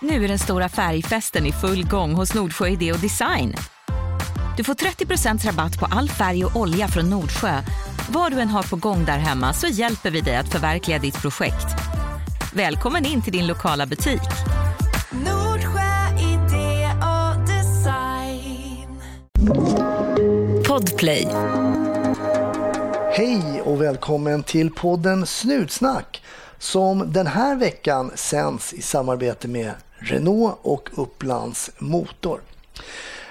[0.00, 3.54] Nu är den stora färgfesten i full gång hos Nordsjö Idé och Design.
[4.56, 7.62] Du får 30% rabatt på all färg och olja från Nordsjö.
[8.10, 11.22] Vad du än har på gång där hemma så hjälper vi dig att förverkliga ditt
[11.22, 11.66] projekt.
[12.54, 14.20] Välkommen in till din lokala butik.
[15.10, 19.00] Nordsjö idé och design.
[20.68, 21.28] Podplay.
[23.12, 26.22] Hej och välkommen till podden Snutsnack
[26.58, 32.40] som den här veckan sänds i samarbete med Renault och Upplands Motor.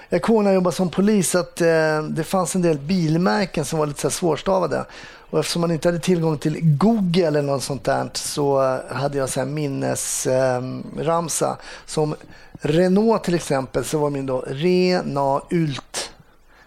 [0.10, 3.80] Jag kommer när jag jobbade som polis att eh, det fanns en del bilmärken som
[3.80, 4.86] var lite så här svårstavade.
[5.30, 9.30] Och eftersom man inte hade tillgång till Google eller något sånt där så hade jag
[9.30, 11.50] så här minnesramsa.
[11.50, 12.16] Eh, som
[12.62, 16.12] Renault till exempel så var min då Rena Ult.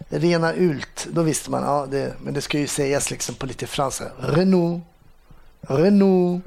[0.08, 3.66] Rena Ult, då visste man, ja, det, men det ska ju sägas liksom på lite
[3.66, 4.04] franska.
[4.18, 4.82] Renault,
[5.60, 6.44] Renault.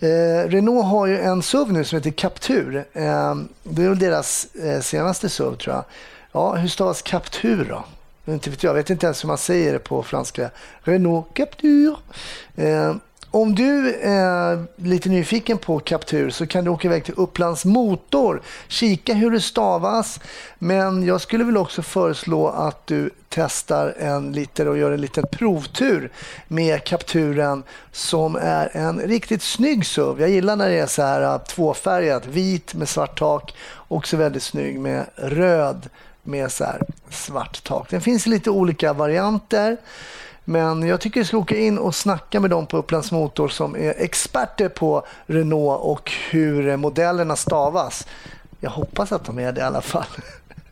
[0.00, 2.76] Eh, Renault har ju en SUV nu som heter Captur.
[2.76, 5.84] Eh, det är väl deras eh, senaste SUV tror jag.
[6.32, 7.84] Ja, hur stavas Captur då?
[8.32, 8.70] Inte vet jag.
[8.70, 10.50] jag vet inte ens hur man säger det på franska.
[10.82, 11.96] Renault Captur.
[12.56, 12.94] Eh,
[13.30, 18.42] om du är lite nyfiken på Captur så kan du åka iväg till Upplands Motor.
[18.68, 20.20] Kika hur det stavas.
[20.58, 25.24] Men jag skulle väl också föreslå att du testar en liten och gör en liten
[25.32, 26.12] provtur
[26.48, 27.62] med Capturen
[27.92, 30.20] som är en riktigt snygg SUV.
[30.20, 33.54] Jag gillar när det är så här eh, tvåfärgat, vit med svart tak.
[33.88, 35.88] Också väldigt snygg med röd
[36.22, 37.90] med så här svart tak.
[37.90, 39.76] Den finns i lite olika varianter.
[40.50, 43.76] Men jag tycker vi ska åka in och snacka med dem på Upplands Motor som
[43.76, 48.06] är experter på Renault och hur modellerna stavas.
[48.60, 50.06] Jag hoppas att de är det i alla fall.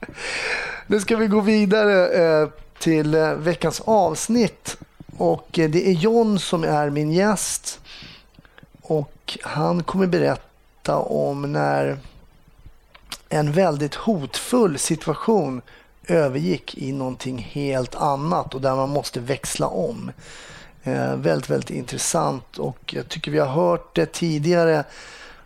[0.86, 4.77] Nu ska vi gå vidare eh, till eh, veckans avsnitt.
[5.16, 7.80] Och eh, Det är John som är min gäst.
[8.82, 11.98] Och Han kommer berätta om när
[13.28, 15.62] en väldigt hotfull situation
[16.07, 20.11] övergick i någonting helt annat och där man måste växla om.
[20.83, 24.84] Eh, väldigt, väldigt intressant och jag tycker vi har hört det tidigare.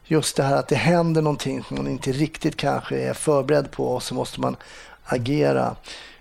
[0.04, 3.94] Just det här att det händer någonting som man inte riktigt kanske är förberedd på
[3.94, 4.56] och så måste man
[5.04, 5.76] agera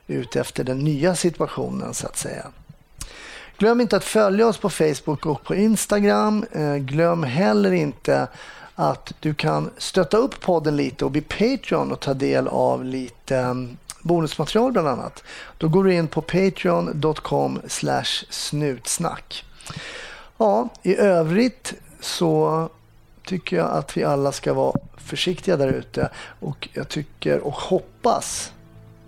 [0.07, 2.45] utefter den nya situationen så att säga.
[3.57, 6.45] Glöm inte att följa oss på Facebook och på Instagram.
[6.51, 8.27] Eh, glöm heller inte
[8.75, 13.67] att du kan stötta upp podden lite och bli Patreon och ta del av lite
[14.01, 15.23] bonusmaterial bland annat.
[15.57, 17.61] Då går du in på patreon.com
[18.29, 19.45] snutsnack.
[20.37, 22.69] Ja, i övrigt så
[23.25, 28.53] tycker jag att vi alla ska vara försiktiga där ute och jag tycker och hoppas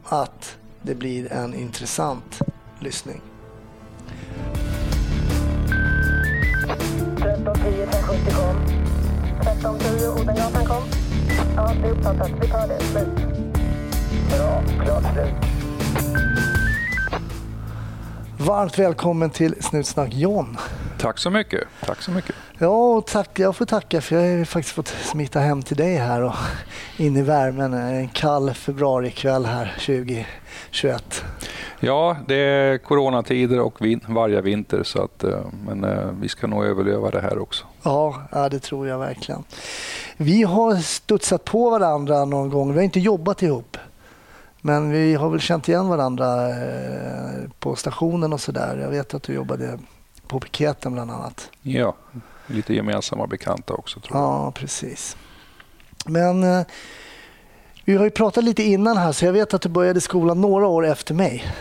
[0.04, 2.40] att det blir en intressant
[2.80, 3.22] lyssning.
[7.22, 8.56] 1310 kom.
[9.42, 10.84] 1310 Odengatan kom.
[11.56, 12.32] Ja, det är uppfattat.
[12.42, 12.80] Vi tar det.
[12.84, 13.31] Slut.
[14.32, 15.34] Bra, klart slut.
[18.38, 20.58] Varmt välkommen till Snutsnack John.
[21.00, 21.64] Tack så mycket.
[21.86, 22.36] Tack så mycket.
[22.58, 23.40] Ja, tack.
[23.40, 26.34] Jag får tacka för jag har faktiskt fått smita hem till dig här och
[26.98, 31.24] in i värmen en kall februarikväll här 2021.
[31.80, 36.48] Ja, det är coronatider och vin varje vinter så att, eh, men eh, vi ska
[36.48, 37.66] nog överleva det här också.
[37.84, 39.44] Ja, ja, det tror jag verkligen.
[40.18, 42.72] Vi har studsat på varandra någon gång.
[42.72, 43.78] Vi har inte jobbat ihop.
[44.62, 48.78] Men vi har väl känt igen varandra eh, på stationen och sådär.
[48.78, 49.80] Jag vet att du jobbade
[50.28, 51.50] på piketen bland annat.
[51.62, 51.96] Ja,
[52.48, 54.24] lite gemensamma bekanta också tror jag.
[54.24, 55.18] Ja, precis.
[56.06, 56.66] Men eh,
[57.86, 60.68] vi har ju pratat lite innan här så jag vet att du började skolan några
[60.68, 61.54] år efter mig.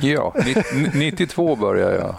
[0.00, 0.34] Ja,
[0.94, 2.14] 92 började jag.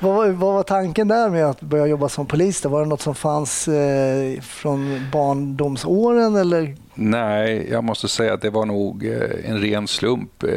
[0.00, 2.60] Vad var, vad var tanken där med att börja jobba som polis?
[2.60, 2.68] Då?
[2.68, 6.36] Var det något som fanns eh, från barndomsåren?
[6.36, 6.76] Eller?
[7.02, 10.42] Nej, jag måste säga att det var nog eh, en ren slump.
[10.42, 10.50] Eh,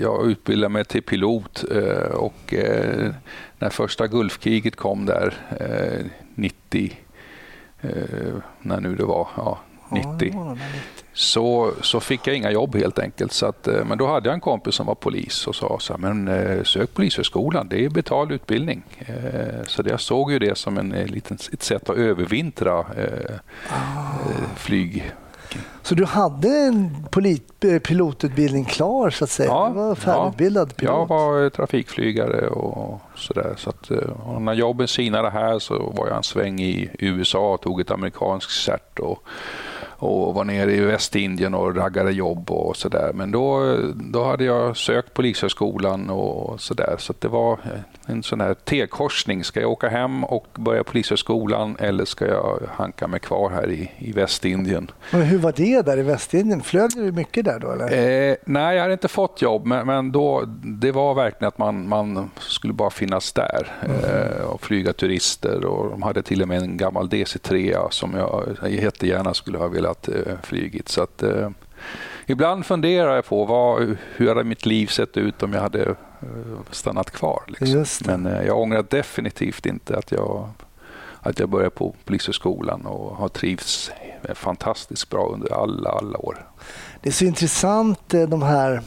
[0.00, 2.54] jag utbildade mig till pilot eh, och
[3.58, 5.34] när första Gulfkriget kom där
[6.34, 6.98] 90,
[8.60, 9.58] när nu det var, ja,
[9.90, 10.34] 90.
[11.14, 13.32] Så, så fick jag inga jobb helt enkelt.
[13.32, 15.92] Så att, eh, men då hade jag en kompis som var polis och sa så
[15.92, 18.82] här, men eh, sök polishögskolan, det är betald utbildning.
[18.98, 22.84] Eh, så jag såg ju det som en, liten, ett sätt att övervintra ah.
[24.56, 25.12] flyg.
[25.82, 27.06] Så du hade en
[27.80, 29.48] pilotutbildning klar så att säga?
[29.48, 30.92] Ja, du var färdigutbildad pilot?
[30.92, 33.54] Jag var trafikflygare och sådär.
[33.56, 33.90] Så att,
[34.26, 37.90] och när jobben sinade här så var jag en sväng i USA och tog ett
[37.90, 38.98] amerikanskt cert.
[38.98, 39.18] Och,
[40.04, 43.10] och var nere i Västindien och raggade jobb och sådär.
[43.14, 46.96] Men då, då hade jag sökt Polishögskolan och sådär.
[46.98, 49.44] Så det var eh, en sån här T-korsning.
[49.44, 53.90] Ska jag åka hem och börja polishögskolan eller ska jag hanka mig kvar här i,
[53.98, 54.90] i Västindien?
[55.10, 56.62] Men hur var det där i Västindien?
[56.62, 57.70] Flög du mycket där då?
[57.70, 58.30] Eller?
[58.30, 61.88] Eh, nej, jag hade inte fått jobb, men, men då, det var verkligen att man,
[61.88, 65.64] man skulle bara finnas där eh, och flyga turister.
[65.64, 70.08] Och de hade till och med en gammal DC-3 som jag jättegärna skulle ha velat
[70.08, 70.88] eh, flygit.
[70.88, 71.50] Så att, eh,
[72.26, 75.94] ibland funderar jag på vad, hur hade mitt liv sett ut om jag hade
[76.70, 77.42] stannat kvar.
[77.46, 77.84] Liksom.
[78.06, 80.48] Men eh, jag ångrar definitivt inte att jag,
[81.20, 83.90] att jag började på Polishögskolan och har trivts
[84.34, 86.48] fantastiskt bra under alla, alla år.
[87.00, 88.82] Det är så intressant eh, de här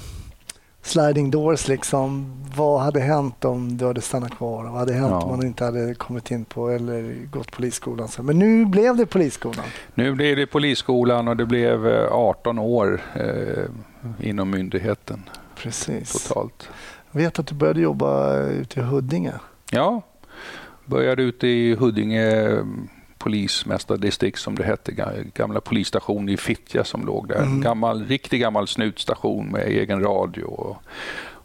[0.81, 1.67] sliding doors.
[1.67, 2.33] Liksom.
[2.55, 4.63] Vad hade hänt om du hade stannat kvar?
[4.63, 5.21] Vad hade hänt Ja.
[5.21, 8.07] om man inte hade kommit in på eller gått polisskolan?
[8.21, 9.65] Men nu blev det polisskolan.
[9.95, 13.63] Nu blev det Polisskolan och det blev eh, 18 år eh,
[14.27, 16.27] inom myndigheten Precis.
[16.27, 16.69] totalt.
[17.17, 19.33] Jag vet att du började jobba ute i Huddinge.
[19.71, 20.01] Ja,
[20.85, 22.63] började ute i Huddinge eh,
[23.17, 27.35] polismästardistrikt som det hette, ga- gamla polisstation i Fittja som låg där.
[27.41, 27.61] Mm.
[27.61, 30.43] Gammal, riktig gammal snutstation med egen radio.
[30.45, 30.77] Och,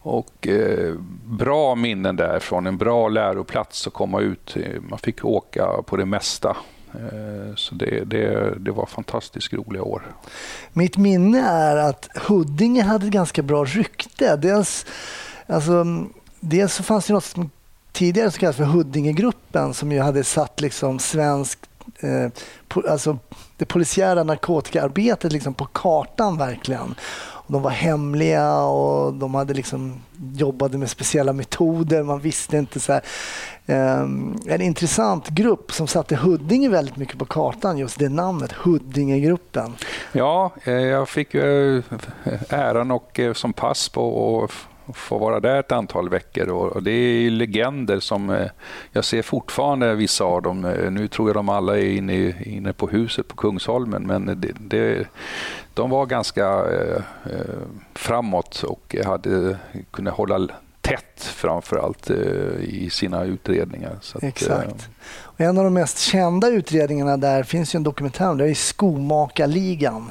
[0.04, 4.56] och eh, bra minnen därifrån, en bra läroplats att komma ut.
[4.56, 6.56] Eh, Man fick åka på det mesta.
[6.94, 10.02] Eh, Så det, det, det var fantastiskt roliga år.
[10.72, 14.36] Mitt minne är att Huddinge hade ett ganska bra rykte.
[14.36, 14.86] Dels,
[15.52, 17.50] alltså, mm, dels så fanns det något som
[17.93, 21.58] tidigare som kallades för Huddingegruppen som ju hade satt liksom svensk
[22.00, 22.28] eh,
[22.69, 23.19] po, alltså
[23.56, 26.94] det polisiära narkotikaarbetet liksom på kartan verkligen.
[27.44, 30.00] Och de var hemliga och de hade liksom
[30.34, 32.02] jobbade med speciella metoder.
[32.02, 33.02] Man visste inte så här.
[33.66, 34.00] Eh,
[34.46, 39.72] en intressant grupp som satte Huddinge väldigt mycket på kartan, just det namnet, Huddingegruppen.
[40.12, 41.82] Ja, eh, jag fick eh,
[42.48, 46.49] äran och som pass på att f- få vara där ett antal veckor.
[46.49, 48.46] Och och det är legender som eh,
[48.93, 50.64] jag ser fortfarande vissa av dem.
[50.64, 54.52] Eh, Nu tror jag de alla är inne, inne på huset på Kungsholmen, men det,
[54.61, 55.06] det,
[55.75, 57.02] de var ganska eh,
[57.94, 59.56] framåt och hade
[59.90, 60.49] kunnat hålla
[60.81, 62.11] tätt framför allt
[62.61, 63.90] i sina utredningar.
[64.14, 64.88] Att, Exakt.
[65.23, 68.38] Och en av de mest kända utredningarna där finns ju en dokumentär om.
[68.38, 70.11] Det är Skomakarligan.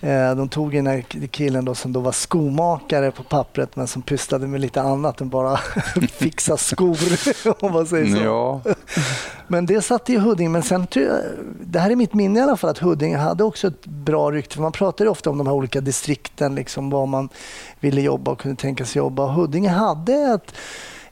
[0.00, 4.02] Eh, De tog den här killen då som då var skomakare på pappret men som
[4.02, 5.56] pysslade med lite annat än bara
[6.10, 6.98] fixa skor.
[7.64, 8.22] om man säger så.
[8.22, 8.60] Ja,
[9.48, 10.50] Men det satt i Huddinge.
[10.50, 10.86] Men sen
[11.60, 14.54] det här är mitt minne i alla fall, att Huddinge hade också ett bra rykte.
[14.54, 17.28] För man pratar ju ofta om de här olika distrikten, liksom var man
[17.80, 19.26] ville jobba och kunde tänka sig jobba.
[19.26, 20.54] Huddinge hade ett,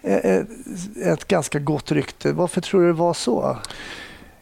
[0.03, 0.47] ett,
[1.05, 2.33] ett ganska gott rykte.
[2.33, 3.57] Varför tror du det var så?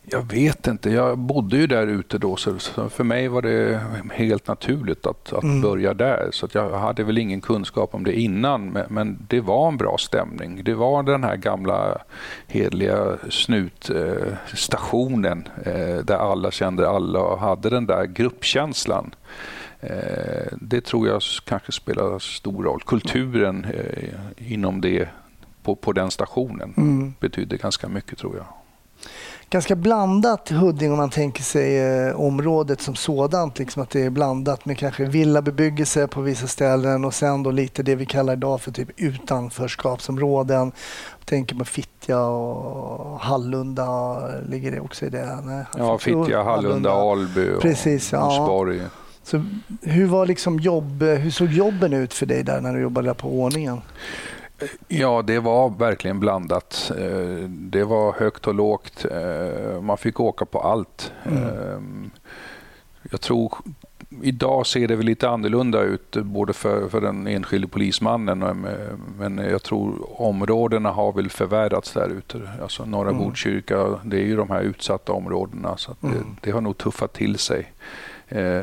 [0.07, 0.91] Jag vet inte.
[0.91, 2.59] Jag bodde ju där ute då, så
[2.91, 3.81] för mig var det
[4.13, 5.61] helt naturligt att, att Mm.
[5.63, 6.29] börja där.
[6.33, 9.97] Så jag hade väl ingen kunskap om det innan, men, men det var en bra
[9.99, 10.65] stämning.
[10.65, 11.99] Det var den här gamla
[12.47, 19.15] hedliga snutstationen eh, där alla kände alla och hade den där gruppkänslan.
[19.81, 22.81] Eh, det tror jag kanske spelar stor roll.
[22.87, 25.09] Kulturen eh, inom det
[25.63, 27.15] på, på den stationen Mm.
[27.21, 28.47] betydde ganska mycket tror jag.
[29.55, 33.59] Ganska blandat Huddinge om man tänker sig eh, området som sådant.
[33.59, 37.83] Liksom att det är blandat med kanske villabebyggelse på vissa ställen och sen då lite
[37.83, 40.73] det vi kallar idag för typ utanförskapsområden.
[41.25, 44.19] Tänker på Fittja och Hallunda.
[44.49, 45.39] Ligger det också i det?
[45.45, 48.21] Nej, Ja, Fittja, Hallunda, Alby och Precis, ja.
[48.21, 48.81] Norsborg.
[49.23, 49.45] Så
[49.83, 53.29] hur, var liksom jobb, hur såg jobben ut för dig där när du jobbade på
[53.29, 53.81] ordningen?
[54.89, 56.93] Ja, det var verkligen blandat.
[56.99, 59.05] Eh, Det var högt och lågt.
[59.11, 61.13] Eh, Man fick åka på allt.
[61.25, 61.81] Eh,
[63.11, 63.53] Jag tror
[64.23, 68.67] Idag ser det väl lite annorlunda ut både för, för den enskilde polismannen
[69.19, 72.41] men jag tror områdena har väl förvärrats där ute.
[72.63, 73.23] Alltså norra Mm.
[73.23, 76.37] Botkyrka, det är ju de här utsatta områdena så det, Mm.
[76.41, 77.73] det har nog tuffat till sig
[78.29, 78.63] eh,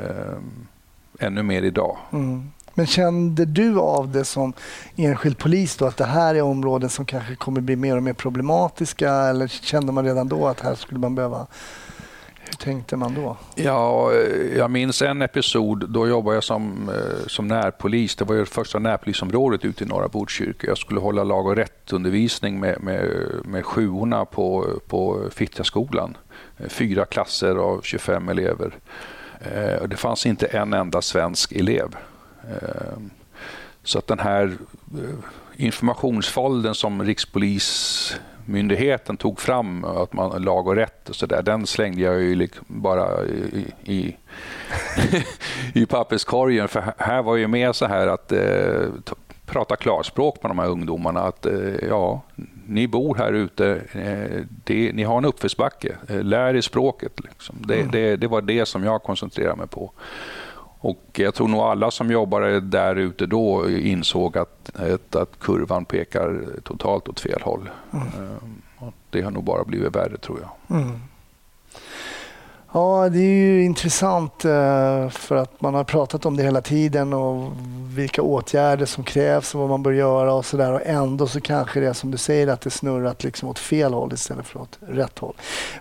[1.19, 1.97] ännu mer idag.
[2.11, 2.51] Mm.
[2.73, 4.53] Men kände du av det som
[4.95, 8.13] enskild polis då att det här är områden som kanske kommer bli mer och mer
[8.13, 11.47] problematiska eller kände man redan då att här skulle man behöva
[12.51, 13.37] hur tänkte man då?
[13.55, 15.89] Ja, eh, jag minns en episod.
[15.89, 18.15] Då jobbade jag som, eh, som närpolis.
[18.15, 20.67] Det var ju det första närpolisområdet ute i norra Botkyrka.
[20.67, 23.05] Jag skulle hålla lag och rättundervisning med, med,
[23.45, 26.17] med sjuorna på, på Fittjaskolan.
[26.57, 28.73] Eh, fyra klasser av 25 elever.
[29.87, 31.95] Det fanns inte en enda svensk elev.
[32.49, 32.97] Eh,
[33.83, 34.43] Så att den här
[34.93, 34.99] eh,
[35.57, 42.01] informationsfolden som Rikspolismyndigheten tog fram, att man lag och rätt och så där, den slängde
[42.01, 44.17] jag ju liksom bara i, i,
[45.73, 46.67] i papperskorgen.
[46.67, 48.87] För här var ju med så här att eh,
[49.45, 51.19] prata klarspråk med de här ungdomarna.
[51.21, 52.21] Att eh, ja,
[52.67, 55.95] ni bor här ute, eh, det, ni har en uppförsbacke.
[56.09, 57.19] Eh, lär er språket.
[57.19, 57.55] Liksom.
[57.67, 57.91] Det, Mm.
[57.91, 59.91] det, det var det som jag koncentrerade mig på.
[60.83, 64.71] Och jag tror nog alla som jobbade där ute då insåg att,
[65.15, 67.69] att, kurvan pekar totalt åt fel håll.
[67.93, 68.07] Mm.
[68.07, 70.79] Eh, Det har nog bara blivit värre tror jag.
[72.73, 77.13] Ja, det är ju intressant eh, för att man har pratat om det hela tiden
[77.13, 77.51] och
[77.95, 80.71] vilka åtgärder som krävs och vad man bör göra och sådär.
[80.73, 83.93] Och ändå så kanske det är som du säger att det snurrat liksom åt fel
[83.93, 85.33] håll istället för åt rätt håll.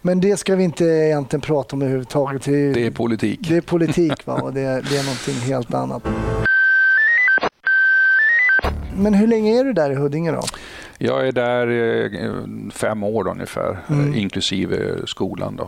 [0.02, 2.43] Men det ska vi inte egentligen prata om överhuvudtaget.
[2.45, 3.40] Det är, Det är politik.
[3.49, 4.35] det är politik va?
[4.35, 6.02] och det är, det är någonting helt annat.
[8.97, 10.43] Men hur länge är du där i Huddinge då?
[10.99, 14.12] Jag är där eh, fem år ungefär, Mm.
[14.12, 15.57] eh, inklusive skolan.
[15.57, 15.64] Då.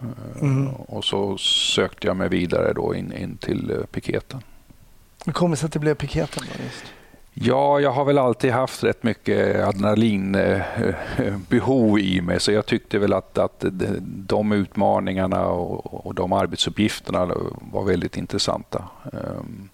[0.00, 0.74] Eh, Mm.
[0.74, 4.40] Och så sökte jag mig vidare då in, in till piketen.
[5.26, 6.42] Hur kommer det sig att det blev piketen?
[6.56, 6.84] Då just?
[7.40, 13.12] Ja, jag har väl alltid haft rätt mycket adrenalinbehov i mig så jag tyckte väl
[13.12, 13.64] att, att
[14.02, 17.26] de utmaningarna och, och de arbetsuppgifterna
[17.72, 18.84] var väldigt intressanta.
[19.12, 19.68] Ehm,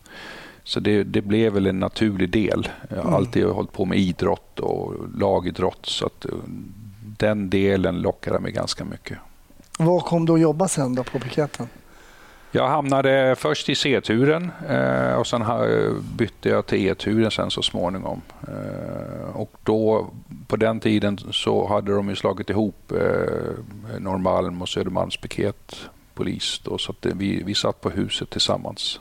[0.66, 2.68] Så det, det blev väl en naturlig del.
[2.88, 3.14] Jag har Mm.
[3.14, 6.30] alltid hållit på med idrott och lagidrott så att eh,
[7.18, 9.18] den delen lockade mig ganska mycket.
[9.78, 11.68] Vad kom du att jobba sen då på piketen?
[12.56, 15.44] Jag hamnade först i C-turen eh, och sen
[16.16, 18.20] bytte jag till E-turen sen så småningom.
[18.48, 20.10] Eh, och då,
[20.46, 25.76] på den tiden så hade de ju slagit ihop eh, Norrmalm och Södermalmspiket
[26.14, 26.60] polis.
[26.64, 29.00] Då, så att det, vi, vi satt på huset tillsammans.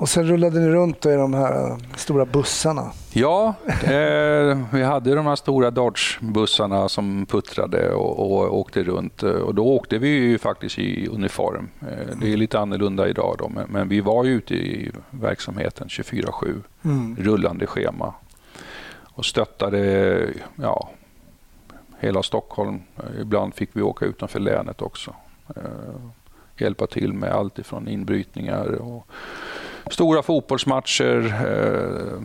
[0.00, 2.92] Och sen rullade ni runt i de här eh, stora bussarna.
[3.12, 9.22] Ja, eh, vi hade de här stora Dodge-bussarna som puttrade och, och åkte runt.
[9.22, 11.68] Och då åkte vi ju faktiskt i uniform.
[11.80, 15.88] Eh, det är lite annorlunda idag då, men, men vi var ju ute i verksamheten
[15.88, 17.16] 24-7, Mm.
[17.20, 18.14] rullande schema.
[19.14, 20.88] Och stöttade ja,
[22.00, 22.80] hela Stockholm.
[22.96, 25.14] Eh, Ibland fick vi åka utanför länet också.
[25.56, 25.62] Eh,
[26.58, 29.06] hjälpa till med allt ifrån inbrytningar och
[29.94, 31.34] stora fotbollsmatcher.
[31.46, 32.22] Eh,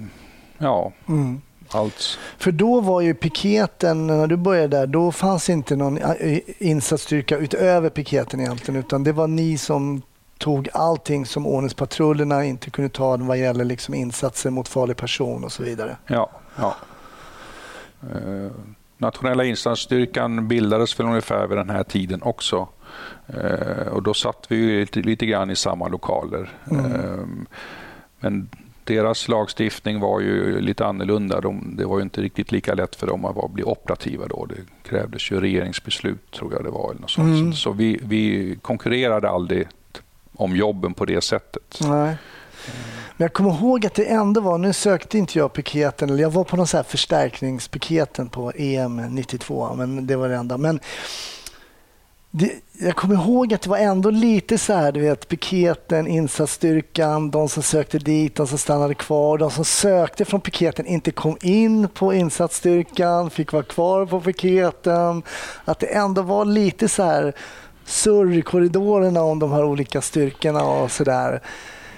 [0.57, 1.41] ja, Mm.
[1.71, 2.19] allt.
[2.37, 7.37] För då var ju piketen, när du började där, då fanns inte någon eh, insatsstyrka
[7.37, 10.01] utöver piketen egentligen, utan det var ni som
[10.37, 15.51] tog allting som ordningspatrullerna inte kunde ta vad gäller liksom insatser mot farlig person och
[15.51, 15.97] så vidare.
[16.07, 16.29] Ja,
[16.59, 16.75] ja.
[18.01, 18.51] Eh,
[18.97, 22.67] Nationella insatsstyrkan bildades för ungefär vid den här tiden också.
[23.27, 26.49] Eh, och då satt vi lite, lite grann i samma lokaler.
[26.71, 26.85] Mm.
[26.91, 27.25] Eh,
[28.19, 28.49] men
[28.83, 31.41] deras lagstiftning var ju lite annorlunda.
[31.41, 34.45] De, det var ju inte riktigt lika lätt för dem att vara- bli operativa då.
[34.45, 36.91] Det krävdes ju regeringsbeslut tror jag det var.
[36.91, 37.27] Eller något sånt.
[37.39, 37.53] Mm.
[37.53, 39.67] Så, så vi, vi konkurrerade aldrig
[40.35, 41.79] om jobben på det sättet.
[41.81, 42.15] Nej.
[43.17, 46.29] Men jag kommer ihåg att det ändå var, nu sökte inte jag piketen, eller jag
[46.29, 50.57] var på någon så här förstärkningspiketen på EM 92, men det var det enda.
[50.57, 50.79] Men
[52.35, 57.31] det, jag kommer ihåg att det var ändå lite så här, du vet, piketen, insatsstyrkan,
[57.31, 61.37] de som sökte dit, de som stannade kvar, de som sökte från piketen inte kom
[61.41, 65.23] in på insatsstyrkan, fick vara kvar på piketen.
[65.65, 67.33] Att det ändå var lite så här
[67.85, 71.41] surr i korridorerna om de här olika styrkorna och sådär.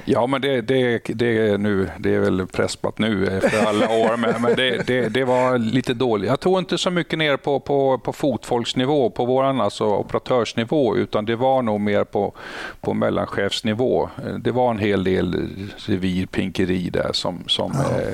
[0.07, 4.17] Ja, men det, det, det, är nu, det är väl presspat nu efter alla år,
[4.17, 6.29] men, men det, det, det var lite dåligt.
[6.29, 11.25] Jag tror inte så mycket ner på, på, på fotfolksnivå, på vår alltså operatörsnivå, utan
[11.25, 12.33] det var nog mer på,
[12.81, 14.09] på mellanchefsnivå.
[14.39, 18.01] Det var en hel del revirpinkeri där som, som Ja.
[18.01, 18.13] eh,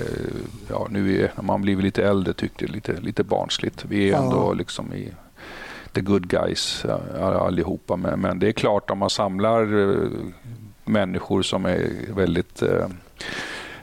[0.69, 3.85] ja, nu är, när man blivit lite äldre tyckte lite, lite barnsligt.
[3.89, 4.23] Vi är Ja.
[4.23, 5.09] ändå liksom i
[5.93, 6.85] the good guys
[7.19, 10.09] ja, allihopa, men, men det är klart om man samlar eh,
[10.85, 12.85] människor som är väldigt eh,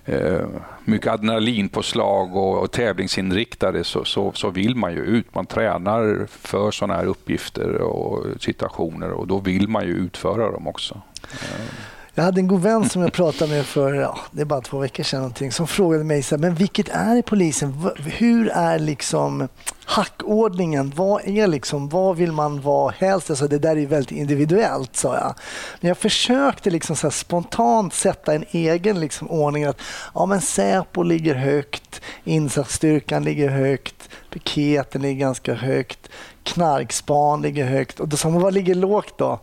[0.04, 0.46] eh,
[0.84, 5.34] mycket adrenalinpåslag och, och tävlingsinriktade så, så, så vill man ju ut.
[5.34, 10.66] Man tränar för sådana här uppgifter och situationer och då vill man ju utföra dem
[10.66, 11.00] också.
[11.32, 14.60] Eh, jag hade en god vän som jag pratade med för ja, det är bara
[14.60, 17.90] två veckor sedan någonting, som frågade mig så här, men vilket är polisen?
[17.96, 19.48] Hur är liksom
[19.84, 20.92] hackordningen?
[20.96, 23.30] Vad är liksom, vad vill man vara helst?
[23.30, 25.34] Alltså, det där är väldigt individuellt sa jag.
[25.80, 29.80] Men jag försökte liksom så här spontant sätta en egen liksom ordning att
[30.14, 36.08] ja, men Säpo ligger högt, insatsstyrkan ligger högt, piketen ligger ganska högt,
[36.42, 38.00] knarkspan ligger högt.
[38.00, 39.40] Och då sa man, vad ligger lågt då?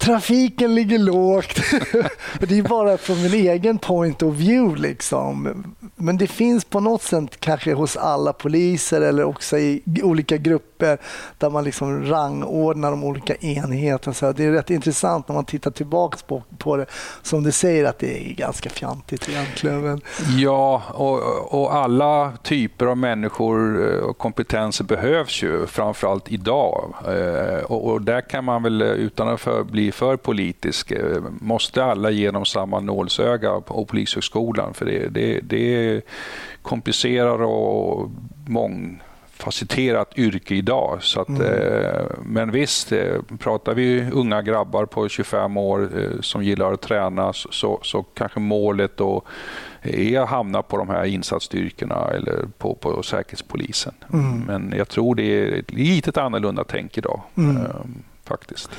[0.00, 1.54] Trafiken ligger lågt.
[2.40, 4.88] det är bara från min egen point of view.
[4.88, 5.64] Liksom.
[5.96, 10.69] Men det finns på något sätt kanske hos alla poliser eller också i olika grupper
[10.80, 10.98] grupper
[11.38, 14.14] där man liksom rangordnar de olika enheterna.
[14.14, 16.86] Så det är rätt intressant när man tittar tillbaka på, på det.
[17.22, 19.82] Som du säger att det är ganska fjantigt egentligen.
[19.82, 20.00] Men...
[20.38, 26.94] Ja, och, och alla typer av människor eh, och kompetenser behövs ju framförallt idag.
[27.08, 30.92] Eh, och, och där kan man väl, eh, utan att för, bli för politisk,
[31.40, 34.74] måste alla genom samma nålsöga på Polishögskolan.
[34.74, 36.02] För det, det, det är
[36.62, 38.10] komplicerat och
[39.40, 41.02] mångfacetterat yrke idag.
[41.02, 41.42] Så att, Mm.
[41.42, 46.80] eh, men visst, eh, pratar vi unga grabbar på 25 år eh, som gillar att
[46.80, 49.22] träna så, så, så kanske målet då
[49.82, 53.94] är att hamna på de här insatsstyrkorna eller på, på Säkerhetspolisen.
[54.12, 54.40] Mm.
[54.46, 57.20] Men jag tror det är ett litet annorlunda tänk idag.
[57.36, 57.56] Mm
[58.30, 58.70] faktiskt.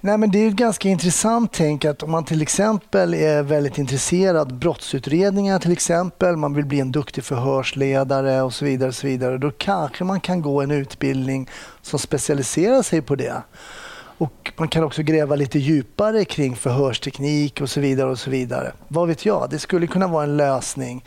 [0.00, 3.78] Nej, men det är ett ganska intressant tänk att om man till exempel är väldigt
[3.78, 9.06] intresserad brottsutredningar till exempel, man vill bli en duktig förhörsledare och så vidare, och så
[9.06, 11.48] vidare då kanske man kan gå en utbildning
[11.82, 13.42] som specialiserar sig på det.
[14.18, 18.10] Och Man kan också gräva lite djupare kring förhörsteknik och så vidare.
[18.10, 18.72] och så vidare.
[18.88, 19.50] Vad vet jag?
[19.50, 21.04] Det skulle kunna vara en lösning.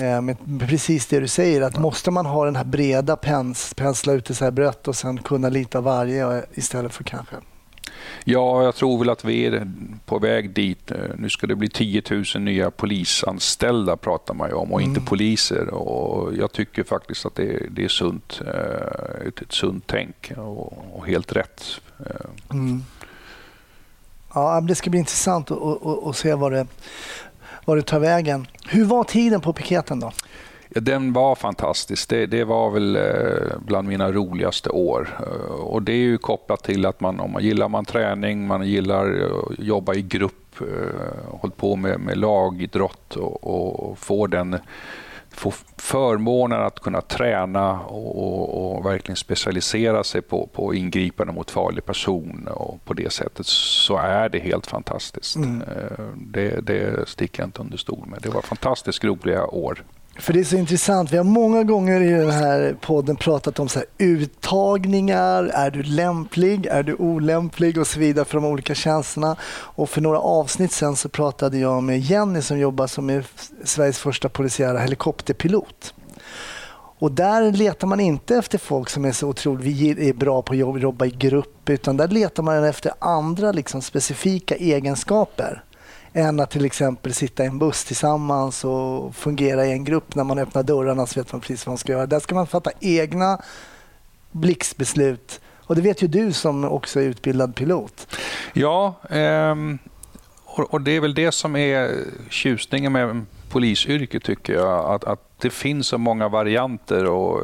[0.00, 0.36] Eh, med
[0.68, 4.34] precis det du säger, att måste man ha den här breda pens, pensla ut det
[4.34, 7.36] så här brett och sen kunna lite av varje eh, istället för kanske
[8.24, 9.70] Ja, jag tror väl att vi är
[10.06, 10.90] på väg dit.
[10.90, 15.00] Eh, Nu ska det bli 10 000 nya polisanställda pratar man ju om och inte
[15.00, 15.68] poliser.
[15.74, 18.40] Och jag tycker faktiskt att det är, det är sunt,
[19.26, 21.64] ett, ett sunt tänk och, och helt rätt.
[22.50, 22.84] Mm.
[24.34, 26.66] Ja, det ska bli intressant att, att, att, att se vad det,
[27.64, 28.46] var det tar vägen.
[28.68, 30.12] Hur var tiden på piketen då?
[30.68, 32.08] Ja, den var fantastisk.
[32.08, 35.08] Det, det var väl eh, bland mina roligaste år.
[35.20, 38.66] Eh, och det är ju kopplat till att man, om man gillar man träning, man
[38.66, 40.34] gillar att jobba i grupp,
[41.28, 44.58] hållit på med, med lagidrott och, och få den
[45.34, 51.50] få förmånen att kunna träna och, och, och verkligen specialisera sig på, på ingripande mot
[51.50, 55.36] farlig person och på det sättet så är det helt fantastiskt.
[55.36, 55.62] Mm.
[55.62, 58.18] Eh, Det, det sticker jag inte under stol med.
[58.22, 59.84] Det var fantastiskt roliga år.
[60.18, 61.12] För det är så intressant.
[61.12, 65.44] Vi har många gånger i den här podden pratat om så här, uttagningar.
[65.44, 66.66] Är du lämplig?
[66.66, 67.78] Är du olämplig?
[67.78, 69.36] Och så vidare för de olika tjänsterna.
[69.50, 73.24] Och för några avsnitt sen så pratade jag med Jenny som jobbar som är
[73.64, 75.94] Sveriges första polisiära helikopterpilot.
[76.98, 80.52] Och där letar man inte efter folk som är så otroligt vi är bra på
[80.52, 85.62] att jobba i grupp utan där letar man efter andra liksom, specifika egenskaper
[86.12, 90.14] än att till exempel sitta i en buss tillsammans och fungera i en grupp.
[90.14, 92.06] När man öppnar dörrarna så vet man precis vad man ska göra.
[92.06, 93.38] Där ska man fatta egna
[94.30, 95.40] blixtbeslut.
[95.56, 98.16] Och det vet ju du som också är utbildad pilot.
[98.52, 99.78] Ja, ehm,
[100.44, 104.94] och, och det är väl det som är tjusningen med polisyrket tycker jag.
[104.94, 107.42] Att, att det finns så många varianter och,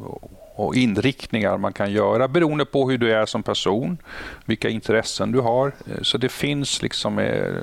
[0.00, 0.30] och
[0.74, 3.98] inriktningar man kan göra beroende på hur du är som person,
[4.44, 5.72] vilka intressen du har.
[6.02, 7.54] Så det finns liksom eh,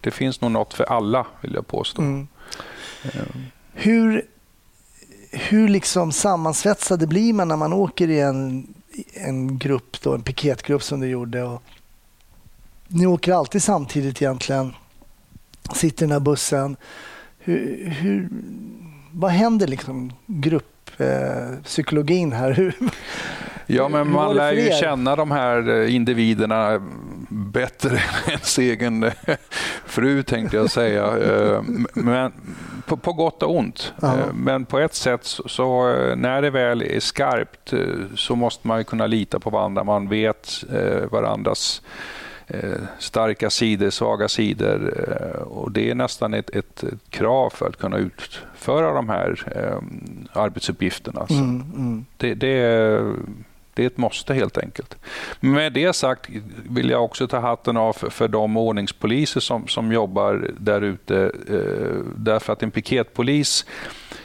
[0.00, 2.02] det finns nog något för alla vill jag påstå.
[2.02, 2.28] Mm.
[3.72, 4.26] Hur,
[5.30, 8.74] hur liksom sammansvetsade blir man när man åker i en,
[9.14, 11.42] en grupp, då, en piketgrupp som du gjorde?
[11.42, 11.62] Och
[12.88, 14.74] ni åker alltid samtidigt egentligen,
[15.74, 16.76] sitter i den här bussen.
[17.38, 18.28] Hur, hur,
[19.12, 20.12] vad händer liksom
[20.98, 22.52] grupppsykologin här?
[22.52, 22.74] Hur,
[23.70, 26.80] Ja, men man lär ju känna de här eh, individerna
[27.28, 27.90] bättre
[28.26, 29.12] än ens egen eh,
[29.86, 31.06] fru, tänkte jag säga.
[31.18, 31.62] Eh,
[31.94, 32.32] Men
[32.86, 33.92] på, på gott och ont.
[34.02, 37.78] Eh, Men på ett sätt, så, så eh, när det väl är skarpt, eh,
[38.16, 39.84] så måste man kunna lita på varandra.
[39.84, 42.17] Man vet eh, varandras eh,
[42.98, 44.94] starka sidor, svaga sidor.
[44.98, 49.42] eh, Och det är nästan ett, ett, ett krav för att kunna utföra de här
[49.56, 49.78] eh,
[50.42, 51.26] arbetsuppgifterna.
[51.26, 52.04] Så mm, mm.
[52.16, 53.14] det, det, är,
[53.74, 54.96] det är ett måste helt enkelt.
[55.40, 56.30] Med det sagt
[56.70, 61.32] vill jag också ta hatten av för, för de ordningspoliser som, som jobbar där ute.
[61.48, 63.66] Eh, därför att en piketpolis,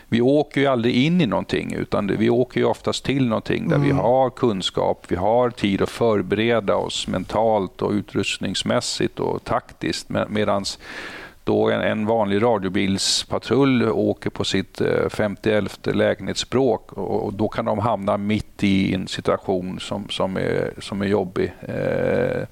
[0.09, 3.77] vi åker ju aldrig in i någonting utan vi åker ju oftast till någonting där
[3.77, 10.09] vi har kunskap, vi har tid att förbereda oss mentalt och utrustningsmässigt och taktiskt.
[10.09, 10.79] Med, medans
[11.43, 17.65] då en, en vanlig radiobilspatrull åker på sitt eh, 51 lägenhetsbråk och, och då kan
[17.65, 21.53] de hamna mitt i en situation som, som, är, som är jobbig.
[21.61, 22.47] Eh,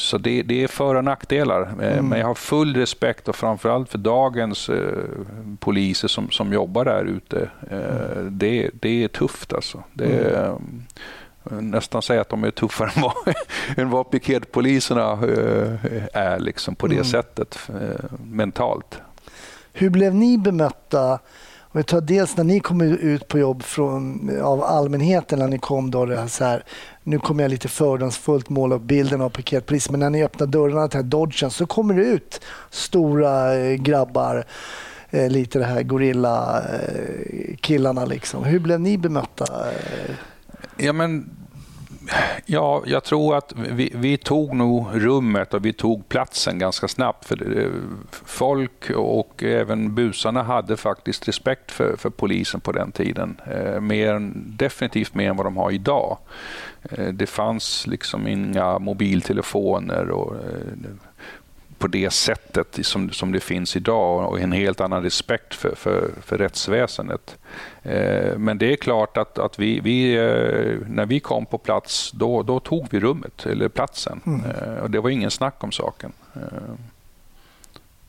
[0.00, 1.60] så det, det är för och nackdelar.
[1.82, 4.98] Eh, Men jag har full respekt och framförallt för dagens eh,
[5.58, 7.50] poliser som, som jobbar där ute.
[7.70, 9.82] Eh, det, det är tufft alltså.
[9.92, 10.56] Det är, eh,
[11.60, 13.34] nästan säga att de är tuffare än vad,
[13.76, 17.04] än vad piketpoliserna eh, är liksom på det Mm.
[17.04, 17.58] sättet
[18.24, 18.98] mentalt.
[19.72, 21.18] Hur blev ni bemötta
[21.72, 25.58] Och jag tar dels när ni kom ut på jobb från, av allmänheten, när ni
[25.58, 26.64] kom då, det här så här,
[27.10, 30.88] nu kommer jag lite fördomsfullt måla upp bilden av piketpolisen, men när ni öppnar dörrarna
[30.88, 34.44] till den här Dodgen så kommer det ut stora eh, grabbar,
[35.10, 38.44] eh, lite det här gorilla-killarna eh, liksom.
[38.44, 39.46] Hur blev ni bemötta?
[40.76, 41.30] Ja, men,
[42.46, 47.24] ja, jag tror att vi, vi tog nog rummet och vi tog platsen ganska snabbt.
[47.24, 47.70] För det,
[48.24, 53.40] folk och även busarna hade faktiskt respekt för, för polisen på den tiden.
[53.46, 56.18] Eh, mer, definitivt mer än vad de har idag.
[56.82, 60.40] Eh, det fanns liksom inga mobiltelefoner och eh,
[61.80, 66.10] på det sättet som, som det finns idag och en helt annan respekt för, för,
[66.22, 67.38] för rättsväsendet.
[67.82, 72.10] Eh, men det är klart att, att vi, vi, eh, när vi kom på plats,
[72.10, 74.20] då, då tog vi rummet, eller platsen.
[74.24, 76.12] Eh, och det var ingen snack om saken.
[76.34, 76.74] Eh,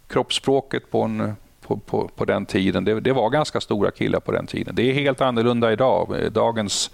[0.07, 1.36] kroppsspråket på, en,
[1.71, 4.75] på, på, på den tiden, det, det var ganska stora killar på den tiden.
[4.75, 6.15] Det är helt annorlunda idag.
[6.31, 6.91] Dagens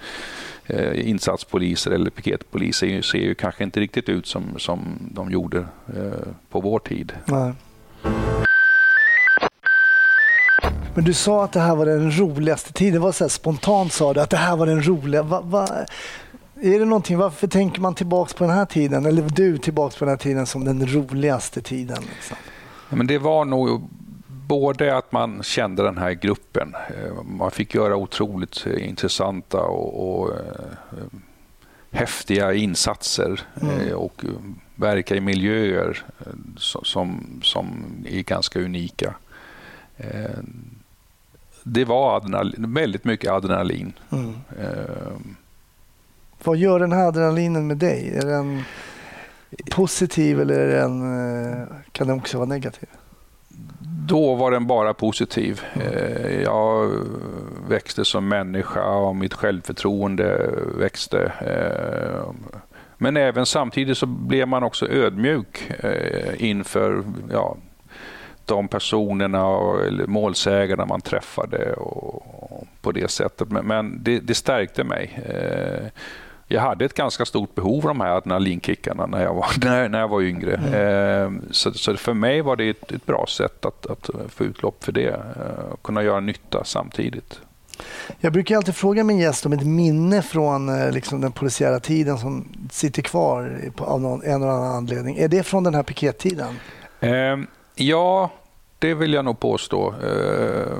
[0.65, 4.79] eh, insatspoliser eller piketpoliser ju- ser ju kanske inte riktigt ut som, som
[5.11, 5.57] de gjorde
[5.97, 7.13] eh, på vår tid.
[7.25, 7.53] Nej.
[10.95, 13.01] Men du sa att det här var den roligaste tiden.
[13.01, 15.23] Var så spontant sa du att det här var den roliga.
[15.23, 15.67] Va, va,
[16.61, 19.05] är det någonting, varför tänker man tillbaks på den här tiden?
[19.05, 21.97] Eller du tillbaks på den här tiden som den roligaste tiden?
[22.15, 22.37] Liksom?
[22.89, 23.89] Ja, Men det var nog
[24.47, 26.75] både att man kände den här gruppen.
[26.75, 31.05] Eh, Man fick göra otroligt eh, intressanta och, och eh,
[31.91, 34.23] häftiga insatser eh, och
[34.75, 36.03] verka i miljöer
[36.57, 37.67] so- som, som
[38.09, 39.13] är ganska unika.
[41.63, 43.93] Det var adrenalin, väldigt mycket adrenalin.
[44.11, 44.33] Mm.
[46.43, 48.17] Vad gör den här adrenalinen med dig?
[48.17, 48.63] Är den
[49.71, 52.89] positiv eller är den, kan den också vara negativ?
[54.07, 55.61] Då var den bara positiv.
[55.73, 56.91] Eh, jag
[57.69, 61.31] växte som människa och mitt självförtroende växte.
[61.41, 62.31] Eh,
[62.97, 67.57] men även samtidigt så blev man också ödmjuk eh, inför ja,
[68.45, 73.51] de personerna och, eller målsägarna man träffade och, på det sättet.
[73.51, 75.19] Men, men det, det stärkte mig.
[76.47, 79.99] Jag hade ett ganska stort behov av de här adrenalinkickarna när jag var, när, när
[79.99, 80.53] jag var yngre.
[80.53, 84.83] Eh, Så, så för mig var det ett, ett bra sätt att, att få utlopp
[84.83, 85.09] för det.
[85.09, 87.39] eh, och Kunna göra nytta samtidigt.
[88.19, 92.17] Jag brukar alltid fråga min gäst om ett minne från eh, liksom, den polisiära tiden
[92.17, 95.17] som sitter kvar på, av någon, en eller annan anledning.
[95.17, 96.59] Är det från den här pikettiden?
[96.99, 97.37] Eh,
[97.75, 98.31] ja,
[98.79, 99.93] det vill jag nog påstå.
[100.03, 100.77] Eh,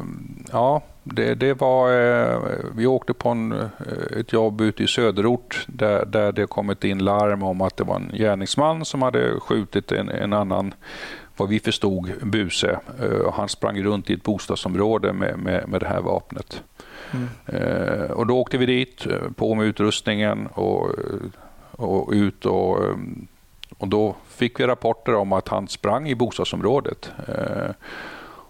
[0.51, 0.81] ja,
[1.13, 2.39] det, det var, eh,
[2.75, 6.97] vi åkte på en, eh, ett jobb ute i söderort där, där det kommit in
[6.97, 10.73] larm om att det var en gärningsman som hade skjutit en, en annan,
[11.37, 12.79] vad vi förstod, buse.
[12.99, 16.63] Eh, och han sprang runt i ett bostadsområde med, med, med det här vapnet.
[17.45, 20.89] Eh, och då åkte vi dit, på med utrustningen och,
[21.71, 22.79] och ut och,
[23.77, 27.11] och då fick vi rapporter om att han sprang i bostadsområdet.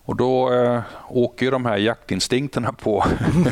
[0.07, 3.05] Och då eh, åker ju de här jaktinstinkterna på.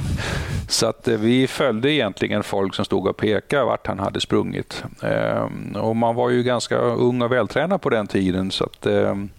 [0.69, 4.83] Så att eh, vi följde egentligen folk som stod och pekade vart han hade sprungit.
[5.03, 8.51] Eh, och man var ju ganska ung och vältränad på den tiden.
[8.51, 9.29] så att ehm,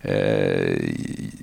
[0.00, 0.78] eh,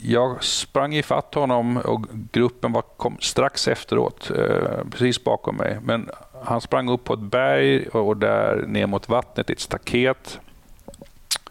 [0.01, 5.77] Jag sprang ifatt honom och gruppen var, kom strax efteråt, eh, precis bakom mig.
[5.83, 6.09] Men
[6.43, 10.39] han sprang upp på ett berg och där ner mot vattnet, ett staket.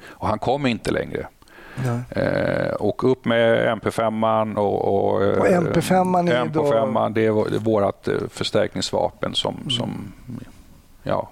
[0.07, 1.27] Och han kom inte längre.
[2.11, 7.31] Eh, och upp med MP5 och, och, eh, Och MP5 är då- MP5 det är
[7.31, 9.71] vår- det är vårt eh, förstärkningsvapen som, Mm.
[9.71, 10.13] som
[11.03, 11.29] ja,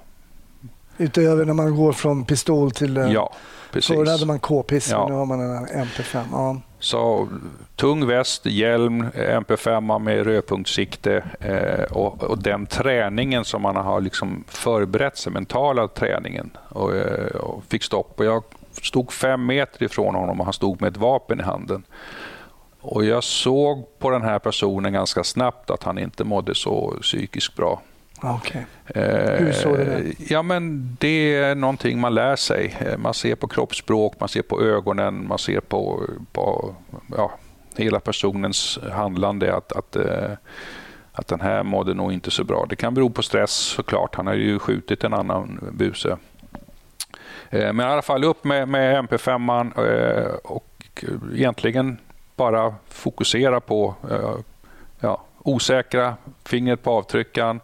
[0.98, 2.96] Utöver när man går från pistol till...
[2.96, 3.32] eh, ja,
[3.72, 3.96] precis.
[3.96, 5.08] Förr hade man k-pistol, Ja.
[5.08, 6.22] nu har man en MP5.
[6.32, 6.56] Ja.
[6.78, 7.28] Så
[7.76, 14.44] tung väst, hjälm, MP5 med rödpunktssikte eh, och, och den träningen som man har liksom
[14.48, 16.90] förberett sig, mentala träningen och,
[17.40, 18.20] och fick stopp.
[18.20, 18.42] Och jag
[18.86, 21.82] stod fem meter ifrån honom och han stod med ett vapen i handen.
[22.80, 27.56] Och jag såg på den här personen ganska snabbt att han inte mådde så psykiskt
[27.56, 27.82] bra.
[28.22, 28.66] Ja, okej.
[28.86, 30.30] Eh, Hur såg du det?
[30.30, 32.76] Ja, men det är någonting man lär sig.
[32.80, 36.74] Eh, Man ser på kroppsspråk, man ser på ögonen, man ser på, på
[37.16, 37.32] ja,
[37.76, 40.30] hela personens handlande att, att, eh,
[41.12, 42.66] att den här mådde nog inte så bra.
[42.68, 44.14] Det kan bero på stress såklart.
[44.14, 46.16] Han har ju skjutit en annan buse.
[47.50, 49.88] Eh, Men i alla fall upp med, med MP5
[50.24, 51.04] eh, och
[51.34, 51.98] egentligen
[52.36, 54.34] bara fokusera på eh,
[55.00, 57.60] ja, osäkra, fingret på avtryckaren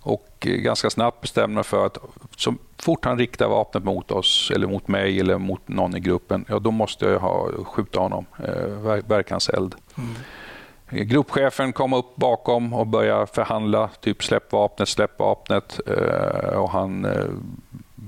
[0.00, 1.98] och ganska snabbt bestämma för att
[2.36, 6.44] så fort han riktar vapnet mot oss eller mot mig eller mot någon i gruppen,
[6.48, 8.26] ja, då måste jag ha, skjuta honom.
[8.38, 9.74] Eh, ver- verkanseld.
[10.90, 15.80] Gruppchefen kom upp bakom och började förhandla, typ släpp vapnet, släpp vapnet.
[15.86, 17.24] Eh, och han eh,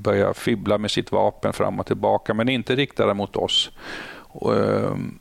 [0.05, 3.71] börjar fibbla med sitt vapen fram och tillbaka, men inte riktade mot oss.
[4.17, 5.19] Och, ehm,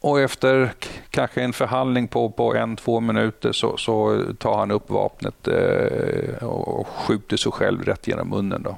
[0.00, 0.72] och efter
[1.10, 6.44] kanske en förhandling på, på en, två minuter så, så tar han upp vapnet eh,
[6.44, 8.62] och skjuter sig själv rätt genom munnen.
[8.62, 8.76] Då.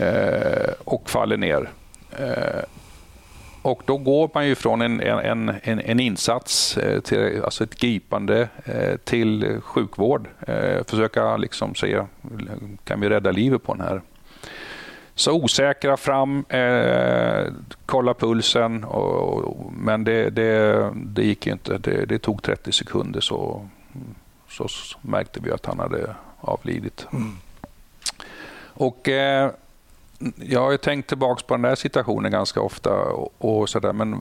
[0.00, 1.70] Eh, och faller ner.
[2.18, 2.64] Eh,
[3.62, 7.74] och då går man ju från en, en, en, en insats, eh, till, alltså ett
[7.74, 10.28] gripande, eh, till sjukvård.
[10.46, 12.06] Eh, försöka liksom säga,
[12.84, 14.02] kan vi rädda livet på den här?
[15.14, 17.52] Så osäkra fram, eh,
[17.86, 21.78] kolla pulsen, och, men det, det, det gick inte.
[21.78, 23.68] Det, det, tog 30 sekunder så,
[24.48, 24.68] så
[25.00, 27.06] märkte vi att han hade avlidit.
[27.12, 27.36] Mm.
[28.62, 29.50] Och eh,
[30.36, 32.90] jag har tänkt tillbaka på den där situationen ganska ofta.
[32.94, 34.20] och, och så där, Men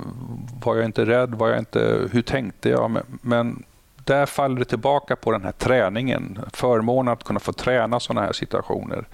[0.63, 1.29] var jag inte rädd?
[1.35, 2.91] Var jag inte, hur tänkte jag?
[2.91, 3.63] Men, men
[4.03, 6.39] där faller det tillbaka på den här träningen.
[6.53, 9.05] Förmånen att kunna få träna sådana här situationer.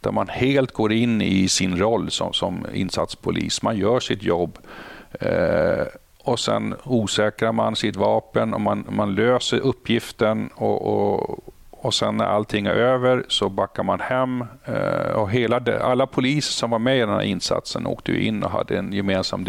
[0.00, 3.62] Där man helt går in i sin roll som, som insatspolis.
[3.62, 4.58] Man gör sitt jobb.
[5.20, 5.86] Eh,
[6.24, 11.53] och sen osäkrar man sitt vapen och man, man löser uppgiften och, och,
[11.84, 14.44] och sen när allting är över så backar man hem.
[14.64, 18.42] Eh, och hela de, alla poliser som var med i den här insatsen åkte in
[18.42, 19.46] och hade en gemensam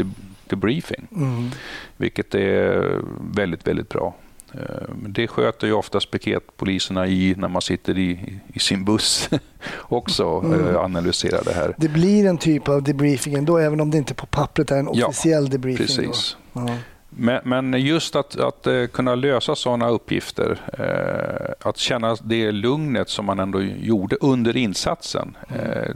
[0.48, 1.08] debriefing.
[1.15, 1.50] Mm.
[1.98, 3.02] Vilket är
[3.36, 4.15] väldigt, väldigt bra.
[4.54, 4.60] Eh,
[5.08, 9.30] det sköter ju oftast piketpoliserna i när man sitter i, i sin buss
[9.78, 10.67] också mm.
[10.67, 11.76] Eh, analyserar det här.
[11.78, 14.88] Det blir en typ av debriefing ändå, även om det inte på pappret är en
[14.88, 15.86] officiell ja, debriefing.
[15.86, 16.38] Precis.
[16.54, 16.78] Ja.
[17.17, 23.10] Men, men, just att, att uh, kunna lösa sådana uppgifter, uh, att känna det lugnet
[23.10, 25.95] som man ändå gjorde under insatsen, uh,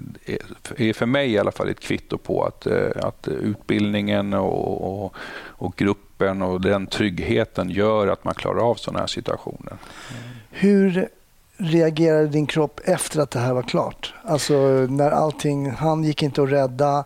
[0.78, 5.14] är för mig i alla fall ett kvitto på att, att utbildningen och, och,
[5.46, 9.74] och gruppen och den tryggheten gör att man klarar av sådana här situationer.
[10.50, 11.08] Hur
[11.58, 14.14] reagerade din kropp efter att det här var klart?
[14.24, 14.54] Alltså
[14.90, 17.04] när allting, han gick inte att rädda.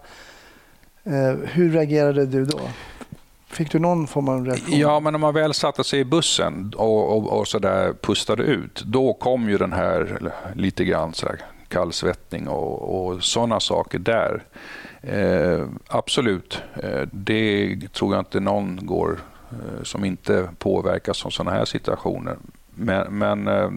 [1.44, 2.60] Hur reagerade du då?
[3.54, 4.80] Fick du någon form av reaktion?
[4.80, 8.44] Ja, men när man väl satte sig i bussen och, och, och så där pustade
[8.44, 11.28] ut, då kom ju den här lite grann så
[11.68, 14.44] kallsvettning och, och sådana saker där.
[15.02, 19.20] Eh, absolut, eh, det tror jag inte någon går
[19.52, 22.38] eh, som inte påverkas av sådana här situationer.
[22.76, 23.72] Men, men eh,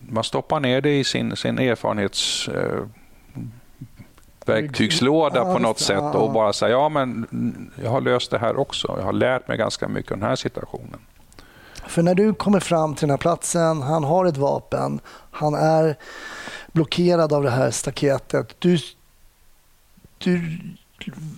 [0.00, 2.84] man stoppar ner det i sin, sin erfarenhets eh,
[4.46, 7.26] verktygslåda på något sätt och bara säga ja men
[7.82, 8.94] jag har löst det här också.
[8.98, 11.00] Jag har lärt mig ganska mycket av den här situationen.
[11.86, 15.00] För när du kommer fram till den här platsen, han har ett vapen,
[15.30, 15.96] han är
[16.72, 18.54] blockerad av det här staketet.
[18.58, 18.78] Du,
[20.18, 20.60] du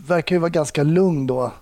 [0.06, 1.52] verkar ju vara ganska lugn då.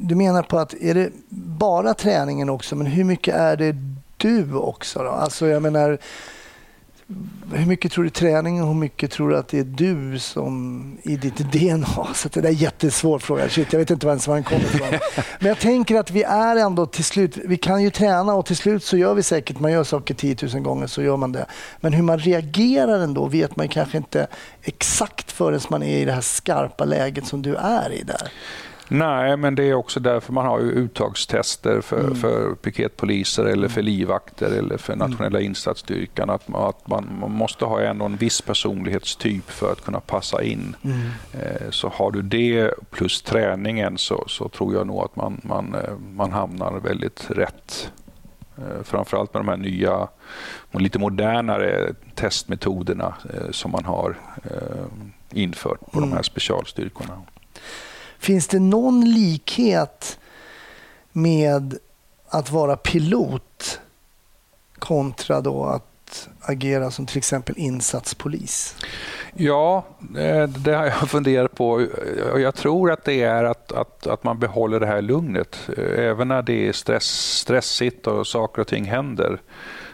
[0.00, 3.76] Du menar på att är det bara träningen också, men hur mycket är det
[4.16, 5.02] du också?
[5.02, 5.10] Då?
[5.10, 5.98] Alltså jag menar,
[7.52, 10.98] hur mycket tror du träning och hur mycket tror du att det är du som
[11.02, 12.08] i ditt DNA?
[12.14, 13.48] Så det är en jättesvår fråga.
[13.48, 14.98] Shit, jag vet inte ens var den kommer ifrån.
[15.38, 18.56] Men jag tänker att vi är ändå till slut, vi kan ju träna och till
[18.56, 21.46] slut så gör vi säkert, man gör saker 10 000 gånger så gör man det.
[21.80, 24.26] Men hur man reagerar ändå vet man kanske inte
[24.62, 28.30] exakt förrän man är i det här skarpa läget som du är i där.
[28.88, 32.14] Nej, men det är också därför man har uttagstester för, mm.
[32.14, 35.10] för piketpoliser eller för livvakter eller för mm.
[35.10, 35.48] nationella mm.
[35.48, 36.30] insatsstyrkan.
[36.30, 40.42] Att, man, att man, man, måste ha ändå en viss personlighetstyp för att kunna passa
[40.42, 40.76] in.
[40.82, 40.98] Mm.
[41.32, 45.74] Eh, så har du det plus träningen så, så tror jag nog att man, man,
[45.74, 47.90] eh, man hamnar väldigt rätt.
[48.58, 50.08] Eh, framförallt med de här nya
[50.72, 54.86] lite modernare testmetoderna eh, som man har eh,
[55.30, 56.24] infört på de här mm.
[56.24, 57.22] specialstyrkorna.
[58.18, 60.18] Finns det någon likhet
[61.12, 61.78] med
[62.28, 63.80] att vara pilot
[64.78, 68.76] kontra då att agera som till exempel insatspolis?
[69.34, 69.84] Ja,
[70.48, 71.86] det har jag funderat på.
[72.36, 75.70] Jag tror att det är att, att, att man behåller det här lugnet.
[75.96, 77.04] Även när det är stress,
[77.38, 79.40] stressigt och saker och ting händer.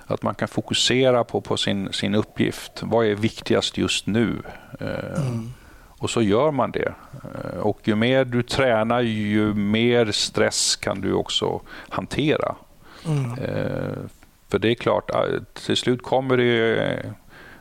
[0.07, 2.83] Att man kan fokusera på, på sin, sin uppgift.
[2.83, 4.43] Vad är viktigast just nu?
[4.81, 5.53] Mm.
[6.01, 6.95] Och så gör man det.
[7.35, 12.55] Eh, och ju mer du tränar, ju mer stress kan du också hantera.
[13.07, 13.39] Mm.
[13.39, 13.95] Eh,
[14.49, 17.03] för det är klart, eh, till slut kommer det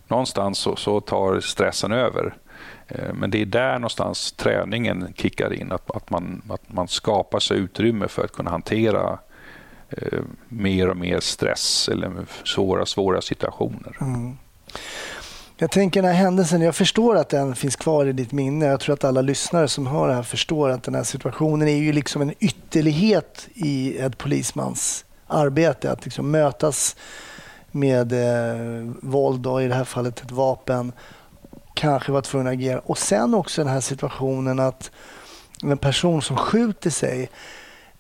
[0.08, 2.34] någonstans så, så tar stressen över.
[3.14, 7.58] Men det är där någonstans träningen kickar in, att, att, man, att man skapar sig
[7.58, 9.20] utrymme för att kunna hantera
[9.90, 12.12] eh, mer och mer stress eller
[12.44, 13.98] svåra, svåra situationer.
[14.02, 14.38] Mm.
[15.62, 18.66] Jag tänker den här händelsen, jag förstår att den finns kvar i ditt minne.
[18.66, 21.76] Jag tror att alla lyssnare som hör det här förstår att den här situationen är
[21.76, 25.92] ju liksom en ytterlighet i ett polismans arbete.
[25.92, 26.96] Att liksom mötas
[27.72, 30.92] med eh, våld, och i det här fallet ett vapen,
[31.74, 32.80] kanske vara tvungen att agera.
[32.80, 34.92] Och sen också den här situationen att
[35.64, 37.30] en person som skjuter sig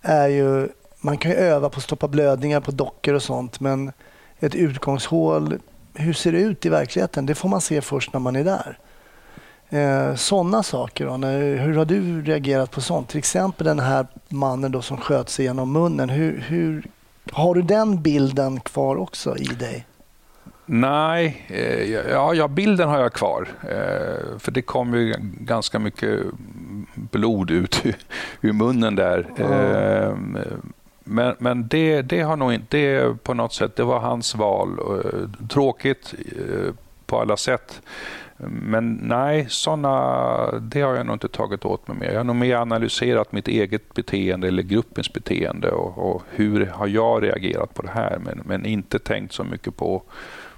[0.01, 0.69] är ju,
[1.01, 3.91] man kan ju öva på att stoppa blödningar på dockor och sånt men
[4.39, 5.59] ett utgångshål,
[5.93, 7.25] hur ser det ut i verkligheten?
[7.25, 8.77] Det får man se först när man är där.
[9.69, 11.05] Eh, Sådana saker.
[11.05, 13.09] Då, när, hur har du reagerat på sånt?
[13.09, 16.09] Till exempel den här mannen då som sköt sig genom munnen.
[16.09, 16.83] Hur, hur,
[17.31, 19.85] har du den bilden kvar också i dig?
[20.65, 23.47] Nej, eh, ja, ja, bilden har jag kvar.
[23.61, 26.19] Eh, för det kom ju ganska mycket
[26.95, 27.83] blod ut
[28.41, 29.25] ur munnen där.
[29.37, 30.13] Eh,
[31.09, 34.79] men, men det, det har nog inte, det på något sätt, det var hans val.
[34.79, 36.73] Eh, Tråkigt eh,
[37.05, 37.81] på alla sätt.
[38.47, 42.11] Men nej, såna, det har jag nog inte tagit åt mig med.
[42.13, 46.87] Jag har nog mer analyserat mitt eget beteende eller gruppens beteende och, och hur har
[46.87, 48.19] jag reagerat på det här.
[48.25, 50.01] Men, men inte tänkt så mycket på,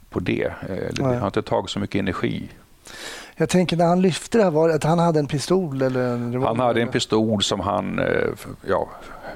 [0.10, 0.44] på det.
[0.46, 1.18] Eh, Det Nej.
[1.18, 2.50] har inte tagit så mycket energi.
[3.36, 6.02] Jag tänker när han lyfte det här, var det att han hade en pistol eller
[6.14, 6.48] en revolver?
[6.48, 8.02] Han hade en pistol som han
[8.68, 8.90] ja,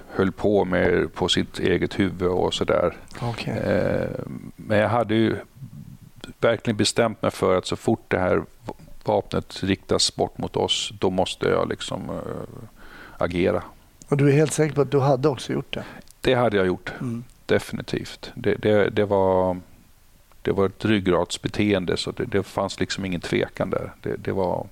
[0.10, 2.98] höll på med på sitt eget huvud och sådär.
[3.22, 3.54] Okej.
[3.58, 4.10] Eh,
[4.56, 5.36] Men jag hade ju
[6.40, 8.44] verkligen bestämt mig för att så fort det här
[9.04, 12.70] vapnet riktas bort mot oss, då måste jag liksom eh,
[13.18, 13.64] agera.
[14.10, 15.84] Och du är helt säker på att du hade också gjort det?
[16.22, 17.24] Det hade jag gjort, Mm.
[17.46, 18.32] definitivt.
[18.36, 19.58] Det, det, det, var,
[20.42, 23.94] det var ett ryggradsbeteende, så det, det fanns liksom ingen tvekan där.
[24.02, 24.68] Det, det var,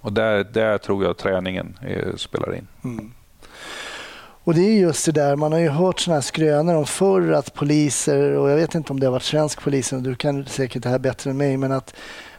[0.00, 2.66] och där, där tror jag träningen eh, spelar in.
[2.84, 3.12] Mm.
[4.44, 7.32] Och det är just det där, man har ju hört sådana här skrönor om förr
[7.32, 10.46] att poliser, och jag vet inte om det har varit svensk polis, och du kan
[10.46, 11.94] säkert det här bättre än mig, men att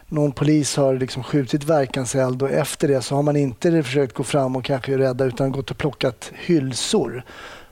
[0.08, 4.22] någon polis har liksom skjutit verkanseld och efter det så har man inte försökt gå
[4.22, 7.24] fram och kanske rädda utan gått och plockat hylsor.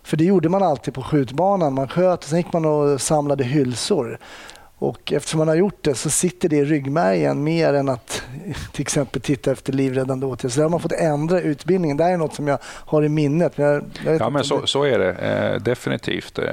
[0.03, 1.75] För det gjorde man alltid på skjutbanan.
[1.75, 4.18] Man sköt och sen gick man och samlade hylsor.
[4.83, 8.23] Och eftersom man har gjort det så sitter det i ryggmärgen mer än att
[8.73, 10.49] till exempel titta efter livräddande åtgärder.
[10.49, 11.97] Så där har man fått ändra utbildningen.
[11.97, 13.59] Det här är något som jag har i minnet.
[13.59, 16.38] Men jag, jag Ja, men så, det- så är det eh, definitivt.
[16.38, 16.45] Eh,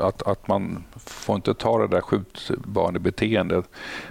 [0.00, 3.64] att, att man får inte ta det där skjutbanebeteendet.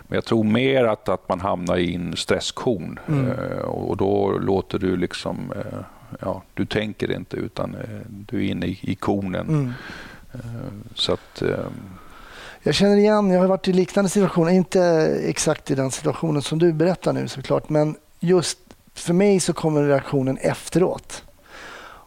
[0.07, 3.31] Men jag tror mer att, att man hamnar i en stresskon Mm.
[3.31, 5.51] eh, och då låter du liksom...
[5.55, 5.79] Eh,
[6.19, 9.47] ja, du tänker inte utan eh, du är inne i, i konen.
[9.47, 9.73] Mm.
[10.33, 10.39] Eh,
[10.95, 11.43] så att...
[12.65, 14.81] Jag känner igen, jag har varit i liknande situationer, inte
[15.25, 18.57] exakt i den situationen som du berättar nu såklart, men just
[18.93, 21.23] för mig så kommer reaktionen efteråt.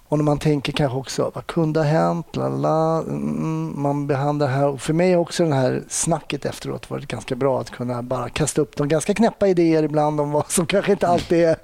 [0.08, 2.36] Och när man tänker kanske också, vad kunde ha hänt?
[2.36, 4.68] Lala, mm, man behandlar det här.
[4.68, 8.28] Och för mig har också det här snacket efteråt varit ganska bra att kunna bara
[8.28, 11.56] kasta upp de ganska knäppa idéer ibland om vad som kanske inte alltid är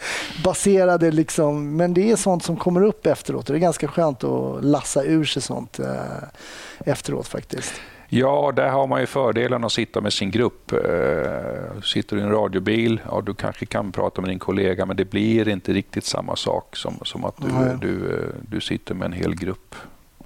[0.44, 1.10] baserade.
[1.10, 1.76] Liksom.
[1.76, 5.02] Men det är sånt som kommer upp efteråt och det är ganska skönt att lassa
[5.02, 7.72] ur sig sånt eh, efteråt faktiskt.
[8.14, 10.72] Ja, där har man ju fördelen att sitta med sin grupp.
[10.72, 14.96] Eh, Sitter du i en radiobil, ja, du kanske kan prata med din kollega men
[14.96, 19.06] det blir inte riktigt samma sak som, som att du, du, eh, du sitter med
[19.06, 19.74] en hel grupp.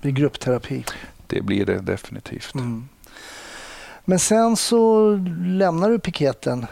[0.03, 0.85] I gruppterapi.
[1.27, 2.55] Det blir det definitivt.
[2.55, 2.89] Mm.
[4.05, 5.11] Men sen så
[5.45, 6.67] lämnar du piketen.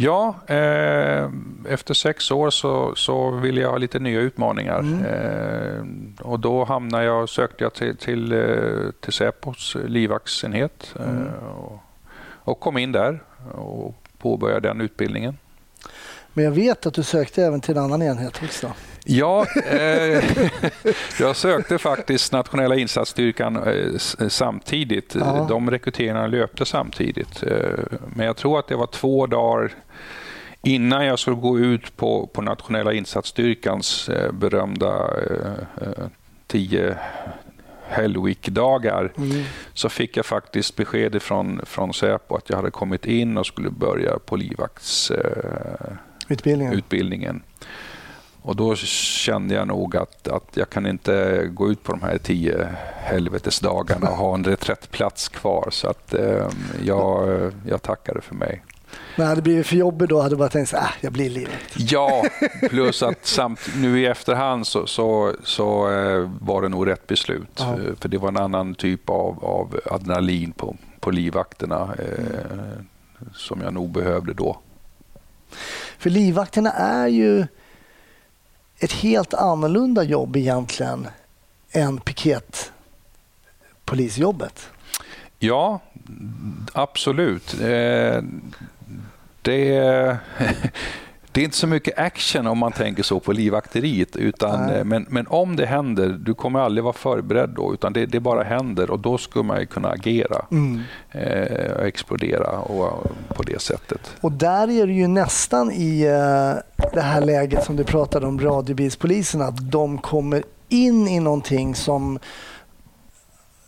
[0.00, 1.30] Ja, eh,
[1.68, 4.78] efter sex år så, så ville jag ha lite nya utmaningar.
[4.78, 5.04] Mm.
[5.04, 11.26] Eh, och då hamnade jag, sökte jag till, till, eh, till Säpos livvaktsenhet eh, Mm.
[11.56, 11.78] och,
[12.20, 13.22] och kom in där
[13.54, 15.38] och påbörjade den utbildningen.
[16.32, 18.72] Men jag vet att du sökte även till en annan enhet också.
[19.10, 20.24] Ja, eh,
[21.20, 25.14] jag sökte faktiskt nationella insatsstyrkan eh, samtidigt.
[25.14, 25.46] Ja.
[25.48, 27.42] De rekryteringarna löpte samtidigt.
[27.42, 29.72] Eh, men jag tror att det var två dagar
[30.62, 36.06] innan jag skulle gå ut på, på nationella insatsstyrkans eh, berömda eh, eh,
[36.46, 36.96] tio
[37.88, 39.42] Hellweek-dagar Mm.
[39.74, 43.70] så fick jag faktiskt besked från, från Säpo att jag hade kommit in och skulle
[43.70, 45.98] börja på livvaktsutbildningen.
[46.28, 46.72] Utbildningen.
[46.72, 47.42] utbildningen.
[48.42, 52.18] Och då kände jag nog att, att jag kan inte gå ut på de här
[52.18, 55.68] tio helvetesdagarna och ha en reträttplats kvar.
[55.70, 56.48] Så att eh,
[56.84, 58.64] jag, jag tackade för mig.
[59.16, 61.30] Men hade det blivit för jobbigt då hade du bara tänkt att äh, jag blir
[61.30, 61.74] livvakt.
[61.76, 62.24] Ja,
[62.70, 67.60] plus att samt, nu i efterhand så, så, så eh, var det nog rätt beslut.
[67.60, 72.78] Eh, För det var en annan typ av, av adrenalin på, på livvakterna eh,
[73.34, 74.58] som jag nog behövde då.
[75.98, 77.46] För livvakterna är ju
[78.80, 81.08] ett helt annorlunda jobb egentligen
[81.72, 84.68] än piketpolisjobbet.
[85.38, 85.80] Ja,
[86.72, 87.54] absolut.
[87.60, 88.22] Eh,
[89.42, 90.18] Det,
[91.38, 94.16] det är inte så mycket action om man tänker så på livvakteriet.
[94.16, 94.84] Utan, Nej.
[94.84, 97.74] men, men om det händer, du kommer aldrig vara förberedd då.
[97.74, 100.44] Utan det, det bara händer och då ska man ju kunna agera.
[100.50, 100.80] Mm.
[101.10, 104.16] Eh, och explodera och, på det sättet.
[104.20, 108.40] Och där är det ju nästan i eh, det här läget som du pratade om,
[108.40, 112.18] radiobilspolisen, att de kommer in i någonting som...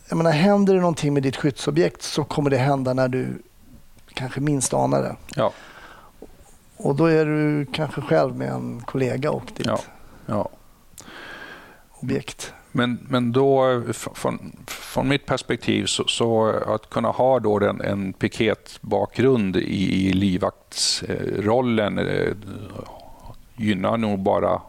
[0.09, 3.41] Jag menar, händer det någonting med ditt skyddsobjekt så kommer det hända när du
[4.13, 5.15] kanske minst anar det.
[5.35, 5.51] Ja,
[6.83, 9.79] Och då är du kanske själv med en kollega och ditt Ja.
[10.25, 10.49] ja.
[12.01, 12.53] objekt.
[12.71, 18.13] Men, men då, från, från mitt perspektiv, så, så att kunna ha då den, en
[18.13, 22.33] piketbakgrund i, i livvaktsrollen eh,
[23.57, 24.61] gynnar nog bara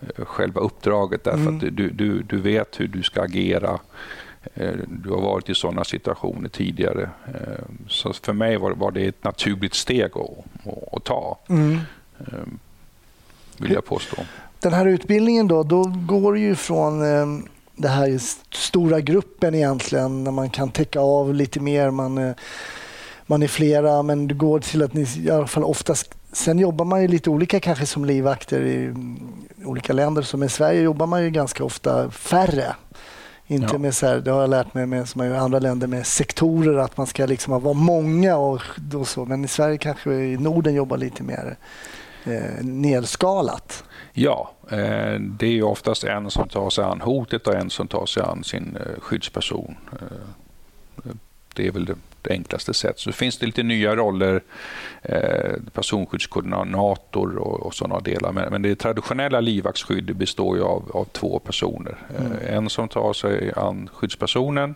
[0.00, 1.54] eh, själva uppdraget därför Mm.
[1.56, 3.78] att du, du, du vet hur du ska agera.
[4.54, 7.10] Eh, Du har varit i sådana situationer tidigare.
[7.26, 10.10] Eh, Så för mig var, det ett naturligt steg
[10.92, 11.78] att, ta, Mm.
[12.18, 12.24] eh,
[13.56, 14.16] vill jag påstå.
[14.60, 17.26] Den här utbildningen då, då går ju från eh,
[17.76, 18.18] det här
[18.54, 22.34] stora gruppen egentligen, när man kan täcka av lite mer, man, eh,
[23.26, 26.84] man är flera, men det går till att ni i alla fall oftast Sen jobbar
[26.84, 29.18] man ju lite olika kanske som livvakter i mm,
[29.64, 30.22] olika länder.
[30.22, 32.74] Som i Sverige jobbar man ju ganska ofta färre.
[33.50, 33.78] Inte Ja.
[33.78, 35.86] med så här, det har jag lärt mig med, som man gör i andra länder
[35.86, 38.60] med sektorer, att man ska liksom vara många och,
[38.94, 39.24] och så.
[39.24, 41.56] Men i Sverige kanske i Norden jobbar lite mer
[42.24, 43.84] eh, nedskalat.
[44.12, 47.88] Ja, eh, det är ju oftast en som tar sig an hotet och en som
[47.88, 49.76] tar sig an sin eh, skyddsperson.
[49.92, 51.10] Eh,
[51.54, 52.98] Det är väl det, det enklaste sättet.
[52.98, 54.40] Så finns det lite nya roller,
[55.02, 58.32] eh, personskyddskoordinator och, och sådana delar.
[58.32, 61.96] Men, men det traditionella livvaktsskyddet består ju av, av två personer.
[62.18, 64.74] Eh, En som tar sig an skyddspersonen,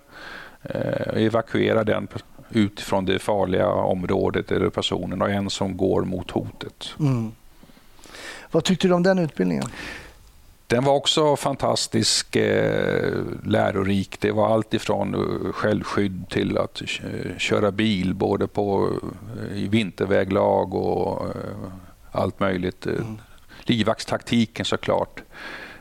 [0.62, 2.08] eh, evakuerar den
[2.50, 6.94] ut från det farliga området eller personen och en som går mot hotet.
[7.00, 7.32] Mm.
[8.50, 9.64] Vad tyckte du om den utbildningen?
[10.66, 13.12] Den var också fantastisk, eh,
[13.44, 14.20] lärorik.
[14.20, 18.92] Det var allt ifrån eh, självskydd till att eh, köra bil, både på,
[19.54, 21.26] i vinterväglag och
[22.12, 22.86] allt möjligt.
[22.86, 22.92] Eh,
[23.62, 25.22] Livvaktstaktiken såklart.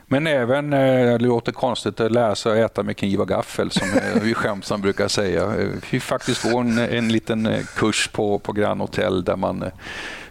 [0.06, 3.88] Men även, det låter konstigt att läsa och äta med kniv och gaffel som
[4.22, 5.46] vi skämtsamt brukar säga.
[5.46, 9.64] Vi fick faktiskt gå en, en liten kurs på, på Grand Hotel där man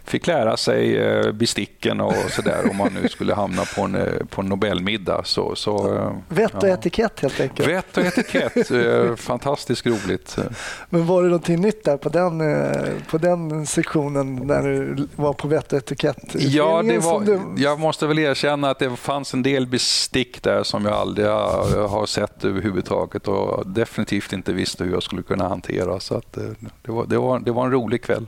[0.04, 4.26] fick lära sig eh, besticken och sådär om man nu skulle hamna på en, eh,
[4.30, 5.22] på en Nobelmiddag.
[5.24, 6.74] Så, så, eh, Vett och ja.
[6.74, 7.68] etikett helt enkelt.
[7.68, 10.36] Vett och etikett, fantastiskt roligt.
[10.90, 12.42] Men var det någonting nytt där på den,
[13.10, 16.34] på den sektionen när du var på vett och etikett?
[16.34, 17.40] Ja, det var, Du...
[17.56, 22.06] jag måste väl erkänna att det fanns en del bestick där som jag aldrig har,
[22.06, 26.00] sett överhuvudtaget och definitivt inte visste hur jag skulle kunna hantera.
[26.00, 26.32] Så att,
[26.82, 28.26] det, var, det, var, det var en rolig kväll.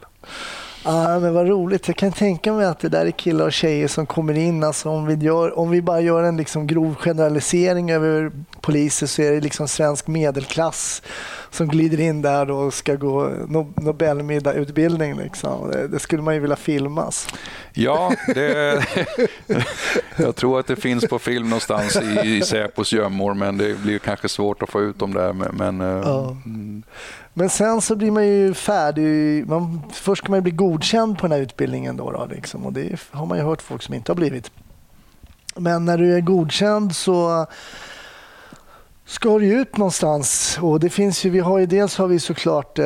[0.87, 1.89] Ja, men vad roligt.
[1.89, 4.65] Jag kan tänka mig att det där är killar och tjejer som kommer in.
[4.65, 9.23] Alltså om, vi gör, om vi bara gör en liksom grov generalisering över poliser så
[9.23, 11.03] är det liksom svensk medelklass
[11.51, 15.15] som glider in där och ska gå no- Nobelmiddag-utbildning.
[15.17, 15.71] Liksom.
[15.71, 17.29] Det, det skulle man ju vilja filmas.
[17.73, 18.85] Ja, det,
[20.17, 23.99] jag tror att det finns på film någonstans i, i Säpos gömmor men det blir
[23.99, 25.33] kanske svårt att få ut dem där.
[25.33, 26.37] Men, men, eh, Ja.
[26.47, 26.83] mm,
[27.39, 29.47] men sen så blir man ju färdig.
[29.49, 31.97] Man, först ska man ju bli godkänd på den här utbildningen.
[31.97, 32.67] Då, då, liksom.
[32.67, 34.51] Och det har man ju hört folk som inte har blivit.
[35.57, 37.47] Men när du är godkänd så
[39.07, 40.59] ska du ut någonstans.
[40.63, 42.85] Och det finns ju, vi har ju, dels har vi såklart eh,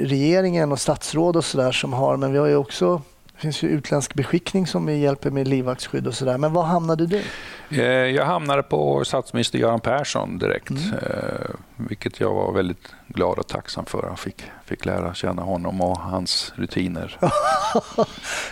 [0.00, 3.02] regeringen och statsråd och sådär som har, men vi har ju också
[3.38, 6.38] det finns ju utländsk beskickning som hjälper med livvaktsskydd och sådär.
[6.38, 7.22] Men var hamnade du?
[7.70, 10.92] Eh, Jag hamnade på statsminister Göran Persson direkt, Mm.
[10.94, 14.06] eh, vilket jag var väldigt glad och tacksam för.
[14.06, 17.18] Jag fick, fick lära känna honom och hans rutiner.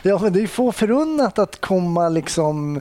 [0.03, 2.81] Ja, men det är ju få förunnat att komma liksom,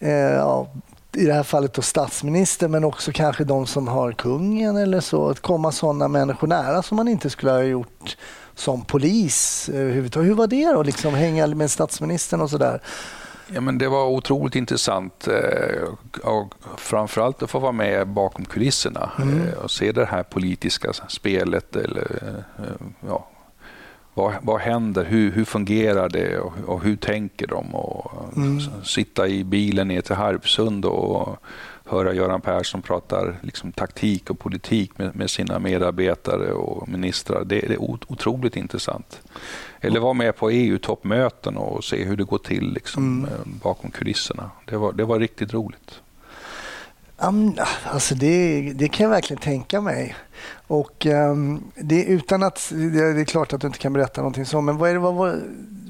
[0.00, 0.68] eh, ja,
[1.12, 5.28] i det här fallet då statsminister, men också kanske de som har kungen eller så,
[5.30, 8.16] att komma sådana människor nära som man inte skulle ha gjort
[8.58, 10.28] som polis överhuvudtaget.
[10.30, 12.80] Hur var det då, liksom hänga med statsministern och sådär?
[13.54, 19.10] Ja, men det var otroligt intressant eh, och framförallt att få vara med bakom kulisserna
[19.18, 21.76] eh, och se det här politiska spelet.
[21.76, 22.18] Eller,
[22.58, 22.64] eh,
[23.08, 23.28] ja,
[24.14, 25.04] vad, vad händer?
[25.04, 27.74] Hur, hur fungerar det och, och hur tänker de?
[27.74, 28.60] Och, Mm.
[28.84, 31.42] Sitta i bilen ner till Harpsund och
[31.88, 37.44] höra Göran Persson prata liksom, taktik och politik med, med sina medarbetare och ministrar.
[37.44, 39.20] Det, det är ot- otroligt intressant.
[39.80, 43.24] Eller vara med på EU-toppmöten och se hur det går till liksom, Mm.
[43.24, 44.50] eh, bakom kulisserna.
[44.64, 46.00] Det var, det var riktigt roligt.
[47.20, 50.14] Um, alltså det, det kan jag verkligen tänka mig.
[50.66, 54.60] Och um, det utan att, det, är klart att du inte kan berätta någonting så,
[54.60, 55.40] men vad, är det, vad, var,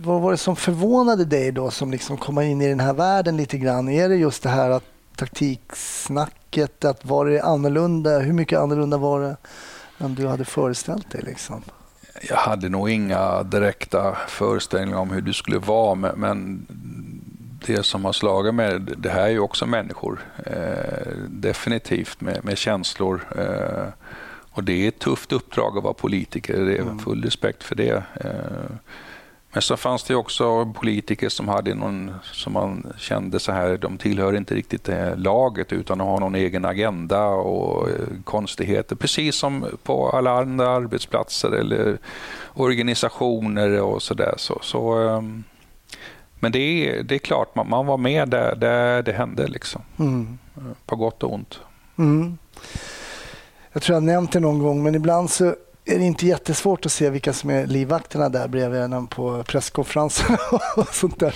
[0.03, 3.36] vad var det som förvånade dig då som liksom komma in i den här världen
[3.36, 3.88] lite grann?
[3.88, 4.84] Är det just det här att
[5.18, 8.18] taktiksnacket, att var det annorlunda?
[8.18, 9.36] Hur mycket annorlunda var det
[9.98, 11.22] än du hade föreställt dig?
[11.22, 11.62] Liksom?
[12.28, 16.66] Jag hade nog inga direkta föreställningar om hur du skulle vara, men,
[17.66, 20.20] det som har slagit mig, det här är ju också människor.
[20.46, 23.20] Eh, definitivt med, med känslor.
[23.38, 23.88] Eh,
[24.50, 28.02] och det är ett tufft uppdrag att vara politiker, det är full respekt för det.
[28.14, 28.76] Eh,
[29.53, 33.99] men så fanns det också politiker som hade någon, som man kände så här, de
[33.99, 37.94] tillhör inte riktigt det laget utan de har någon egen agenda och eh,
[38.24, 38.96] konstigheter.
[38.96, 41.99] Precis som på alla andra arbetsplatser eller
[42.55, 44.34] organisationer och sådär.
[44.36, 45.44] Så, så, ehm,
[46.40, 49.82] men det är, det är klart, man, man var med där, där det hände liksom.
[49.99, 50.38] Mm.
[50.86, 51.61] På gott och ont.
[51.99, 52.38] Mm.
[53.72, 55.55] Jag tror jag nämnt det någon gång, men ibland så
[55.89, 60.36] är det inte jättesvårt att se vilka som är livvakterna där bredvid en på presskonferensen
[60.76, 61.34] och sånt där.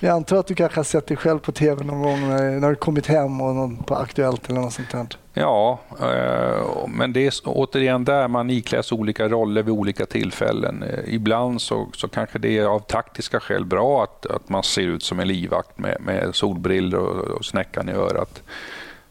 [0.00, 2.68] Jag antar att du kanske har sett dig själv på tv någon gång när, när
[2.68, 5.06] du kommit hem och någon på Aktuellt eller något sånt där.
[5.34, 10.82] Ja, eh, men det är återigen där man ikläs olika roller vid olika tillfällen.
[10.82, 14.82] Eh, ibland så, så kanske det är av taktiska skäl bra att, att man ser
[14.82, 18.42] ut som en livvakt med, med solbrillor och, och snäckan i örat.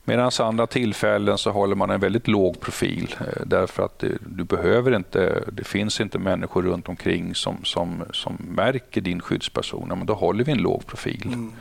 [0.06, 4.44] Medan andra tillfällen så håller man en väldigt låg profil eh, därför att det, du
[4.44, 9.88] behöver inte, det finns inte människor runt omkring som, som, som märker din skyddsperson.
[9.88, 11.26] men då håller vi en låg profil.
[11.26, 11.54] Mm.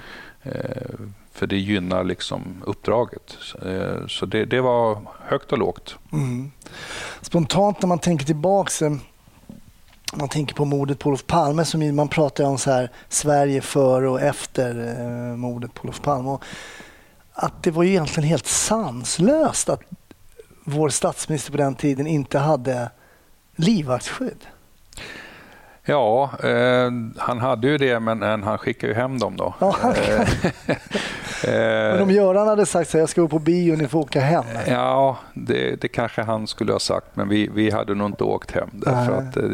[0.43, 1.01] Eh,
[1.33, 3.39] för det gynnar liksom uppdraget.
[3.67, 5.97] Eh, så det, det var högt och lågt.
[6.13, 6.51] Mm.
[7.21, 8.99] Spontant när man tänker tillbaka
[10.15, 14.09] man tänker på mordet på Olof Palme, som man pratar om så här, Sverige före
[14.09, 14.75] och efter
[15.37, 16.31] mordet på Olof Palme.
[16.31, 16.45] Och
[17.35, 19.81] att det var egentligen helt sanslöst att
[20.65, 22.91] vår statsminister på den tiden inte hade
[23.57, 24.47] livvaktsskydd.
[25.85, 29.55] Ja, eh, han hade ju det, men han skickade ju hem dem då.
[29.59, 29.77] Ja,
[31.45, 33.99] eh, men om Göran hade sagt så här, jag ska gå på bio, ni får
[34.01, 34.45] åka hem.
[34.67, 38.51] Ja, det, det kanske han skulle ha sagt, men vi, vi hade nog inte åkt
[38.51, 38.69] hem.
[38.73, 39.45] Därför att, eh,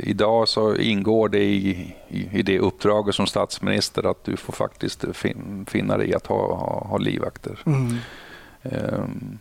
[0.00, 5.04] idag så ingår det i, i, i, det uppdraget som statsminister att du får faktiskt
[5.12, 7.58] fin, finna dig i att ha, ha, ha livvakter.
[7.66, 7.96] Mm.
[8.62, 9.38] Um,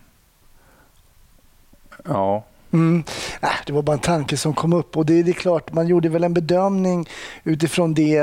[2.06, 2.44] ja.
[2.74, 3.03] Mm.
[3.41, 5.88] Äh, det var bara en tanke som kom upp och det, det, är klart, man
[5.88, 7.09] gjorde väl en bedömning
[7.43, 8.22] utifrån det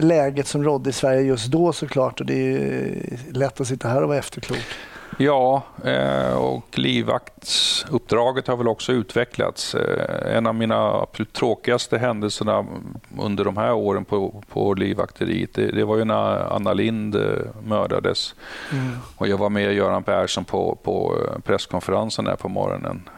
[0.00, 4.02] läget som rådde i Sverige just då såklart och det är lätt att sitta här
[4.02, 4.58] och vara efterklok.
[5.16, 9.74] Ja, eh, och livvaktsuppdraget har väl också utvecklats.
[9.74, 12.66] Eh, en av mina absolut tråkigaste händelserna
[13.18, 17.22] under de här åren på, på livvakteriet, det, det var ju när Anna Lind eh,
[17.64, 18.34] mördades.
[18.72, 18.96] Mm.
[19.16, 23.08] Och jag var med Göran Persson på, på presskonferensen där på morgonen.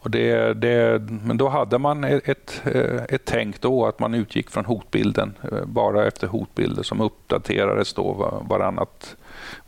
[0.00, 2.62] Och det, det, men då hade man ett,
[3.08, 5.34] ett tänk då att man utgick från hotbilden,
[5.64, 8.12] bara efter hotbilder som uppdaterades då
[8.48, 9.16] varannat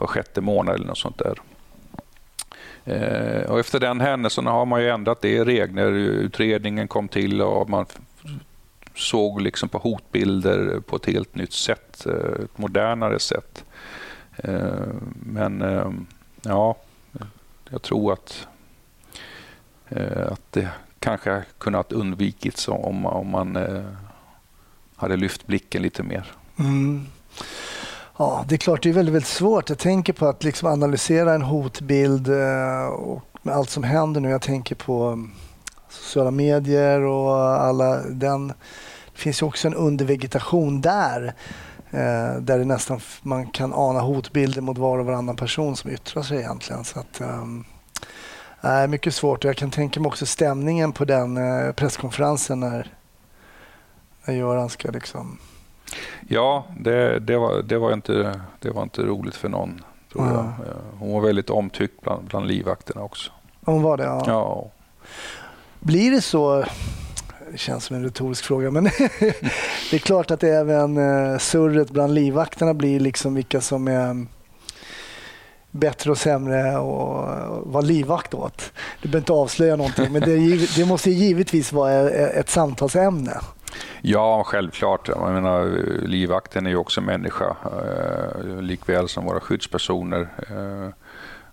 [0.01, 1.38] var sjätte månad eller något sånt där.
[2.84, 5.44] Eh, och efter den händelsen har man ju ändrat det.
[5.44, 5.92] regler.
[5.92, 7.86] Utredningen kom till och man
[8.94, 13.64] såg liksom på hotbilder på ett helt nytt sätt, eh, ett modernare sätt.
[14.36, 15.90] Eh, men eh,
[16.42, 16.76] ja,
[17.70, 18.46] jag tror att,
[19.88, 23.59] eh, att det kanske kunnat undvikits om, om man
[24.96, 26.32] hade lyft blicken lite mer.
[26.59, 27.07] Mm.
[28.21, 29.68] Ja, det är klart, det är väldigt, väldigt svårt.
[29.68, 34.31] Jag tänker på att liksom analysera en hotbild eh, och med allt som händer nu.
[34.31, 35.31] Jag tänker på mm,
[35.89, 38.49] sociala medier och alla den.
[38.49, 41.35] Det finns ju också en undervegetation där.
[41.91, 46.23] Eh, där det nästan man kan ana hotbilder mot var och varannan person som yttrar
[46.23, 46.85] sig egentligen.
[46.85, 47.21] Så att,
[48.62, 49.45] äh, mycket svårt.
[49.45, 52.95] Jag kan tänka mig också stämningen på den eh, presskonferensen när,
[54.25, 55.39] när Göran ska liksom
[56.28, 59.84] Ja, det, det, var, det, var inte, det var inte roligt för någon.
[60.12, 60.55] Tror ja.
[60.66, 60.74] jag.
[60.99, 63.30] Hon var väldigt omtyckt bland, bland livvakterna också.
[63.64, 64.05] Hon var det?
[64.05, 64.22] Ja.
[64.26, 64.70] ja.
[65.80, 66.64] Blir det så,
[67.53, 68.84] det känns som en retorisk fråga, men
[69.91, 74.26] det är klart att även eh, surret bland livvakterna blir liksom vilka som är
[75.70, 77.28] bättre och sämre och
[77.72, 78.72] vara livvakt åt.
[79.03, 83.41] Du behöver inte avslöja någonting, men det, det måste givetvis vara ett samtalsämne.
[84.03, 85.09] Ja, självklart.
[85.09, 85.66] Jag menar,
[86.07, 90.29] livvakten är ju också människa, eh, likväl som våra skyddspersoner.
[90.51, 90.95] Eh,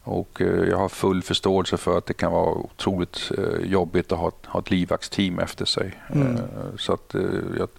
[0.03, 4.19] och eh, jag har full förståelse för att det kan vara otroligt eh, jobbigt att
[4.19, 5.93] ha, ha ett livvaktsteam efter sig.
[6.13, 6.35] Mm.
[6.35, 6.41] Eh,
[6.77, 7.15] så att,
[7.57, 7.69] jag,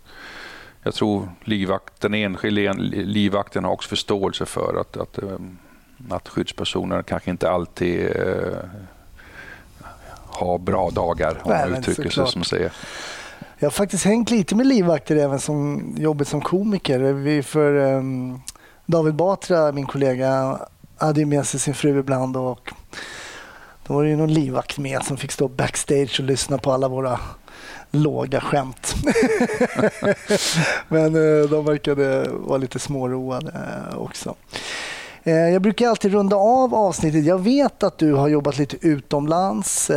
[0.82, 2.72] jag tror livvakten, den enskilde
[3.04, 5.38] livvakten har också förståelse för att, att, eh,
[6.10, 8.58] att skyddspersoner kanske inte alltid eh,
[10.26, 12.72] har bra dagar, om Nej, man uttrycker sig som säger.
[13.60, 16.98] Jag har faktiskt hängt lite med livvakter även som jobbet som komiker.
[16.98, 18.40] Vi för um,
[18.86, 20.58] David Batra, min kollega,
[20.96, 22.72] hade ju med sig sin fru ibland och
[23.86, 26.88] då var det ju någon livvakt med som fick stå backstage och lyssna på alla
[26.88, 27.20] våra
[27.90, 28.94] låga skämt.
[30.88, 33.52] Men eh, de verkade vara lite småroade
[33.92, 34.34] eh, också.
[35.22, 37.24] Eh, jag brukar alltid runda av avsnittet.
[37.24, 39.90] Jag vet att du har jobbat lite utomlands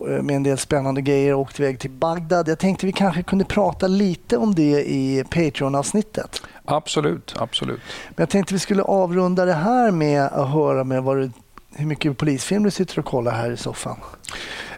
[0.00, 2.48] med en del spännande grejer och åkt iväg till Bagdad.
[2.48, 6.42] Jag tänkte vi kanske kunde prata lite om det i Patreon-avsnittet.
[6.64, 7.80] Absolut, absolut.
[8.08, 11.30] Men jag tänkte vi skulle avrunda det här med att höra med vad du,
[11.74, 13.96] hur mycket polisfilm du sitter och kollar här i soffan.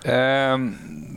[0.05, 0.75] Ehm,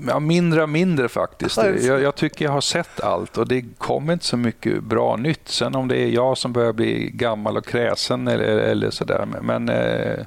[0.07, 1.57] ja, mindre och mindre faktiskt.
[1.57, 5.47] Jag, jag tycker jag har sett allt och det kommer inte så mycket bra nytt.
[5.49, 9.27] Sen om det är jag som börjar bli gammal och kräsen eller, eller sådär.
[9.41, 10.25] Men, eh,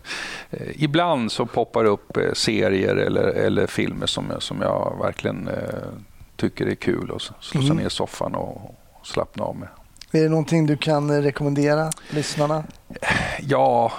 [0.74, 5.48] ibland så poppar det upp eh, serier eller, eller filmer som, jag- som jag verkligen
[5.48, 5.54] eh,
[6.36, 7.76] tycker är kul att slå sig Mm.
[7.76, 8.64] ner i soffan och,
[9.00, 9.68] och slappna av med.
[10.12, 12.64] Är det någonting du kan eh, rekommendera lyssnarna?
[13.40, 13.92] Ja,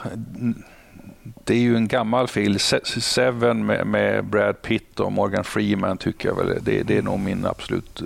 [1.44, 2.60] det är ju en gammal film.
[2.60, 6.60] Se- Seven med, med Brad Pitt och Morgan Freeman tycker jag väl.
[6.62, 8.02] Det, det är nog min absolut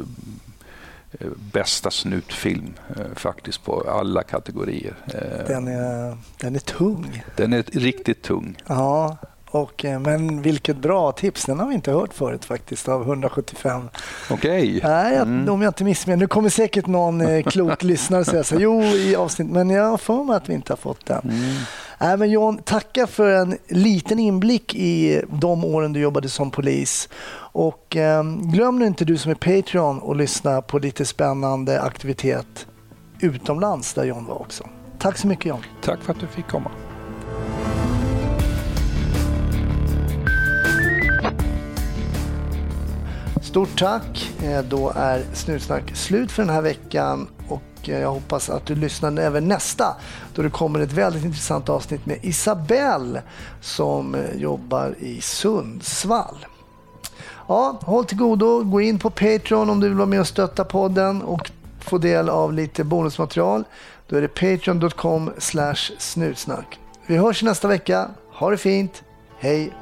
[1.20, 4.94] eh, bästa snutfilm eh, faktiskt på alla kategorier.
[5.08, 7.24] Eh, Den är, den är tung.
[7.36, 8.58] Den är riktigt tung.
[8.68, 9.18] Ja,
[9.52, 11.46] och, eh, men vilket bra tips.
[11.46, 13.90] Den har vi inte hört förut faktiskt av 175.
[14.30, 14.80] Okej.
[14.84, 15.50] Nej, jag, Mm.
[15.50, 19.16] om jag inte missminner Nu kommer säkert någon eh, klok lyssnare säga så jo i
[19.16, 21.22] avsnitt, men jag har för mig att vi inte har fått den.
[21.24, 21.40] Mm.
[22.00, 27.10] Nej, men John, tacka för en liten inblick i de åren du jobbade som polis.
[27.54, 32.68] Och eh, glöm nu inte du som är Patreon och lyssna på lite spännande aktivitet
[33.20, 34.64] utomlands där John var också.
[35.00, 35.64] Tack så mycket John.
[35.84, 36.72] Tack för att du fick komma.
[43.52, 44.32] Stort tack.
[44.44, 48.76] Eh, då är Snutsnack slut för den här veckan och eh, jag hoppas att du
[48.76, 49.96] lyssnar även nästa
[50.36, 53.22] då det kommer ett väldigt intressant avsnitt med Isabelle
[53.62, 56.46] som eh, jobbar i Sundsvall.
[57.48, 58.64] Ja, håll till godo.
[58.64, 62.30] Gå in på Patreon om du vill vara med och stötta podden och få del
[62.30, 63.64] av lite bonusmaterial.
[64.08, 65.32] Då är det patreon.com
[65.98, 66.80] snutsnack.
[67.06, 68.10] Vi hörs nästa vecka.
[68.34, 69.04] Ha det fint.
[69.40, 69.74] Hej!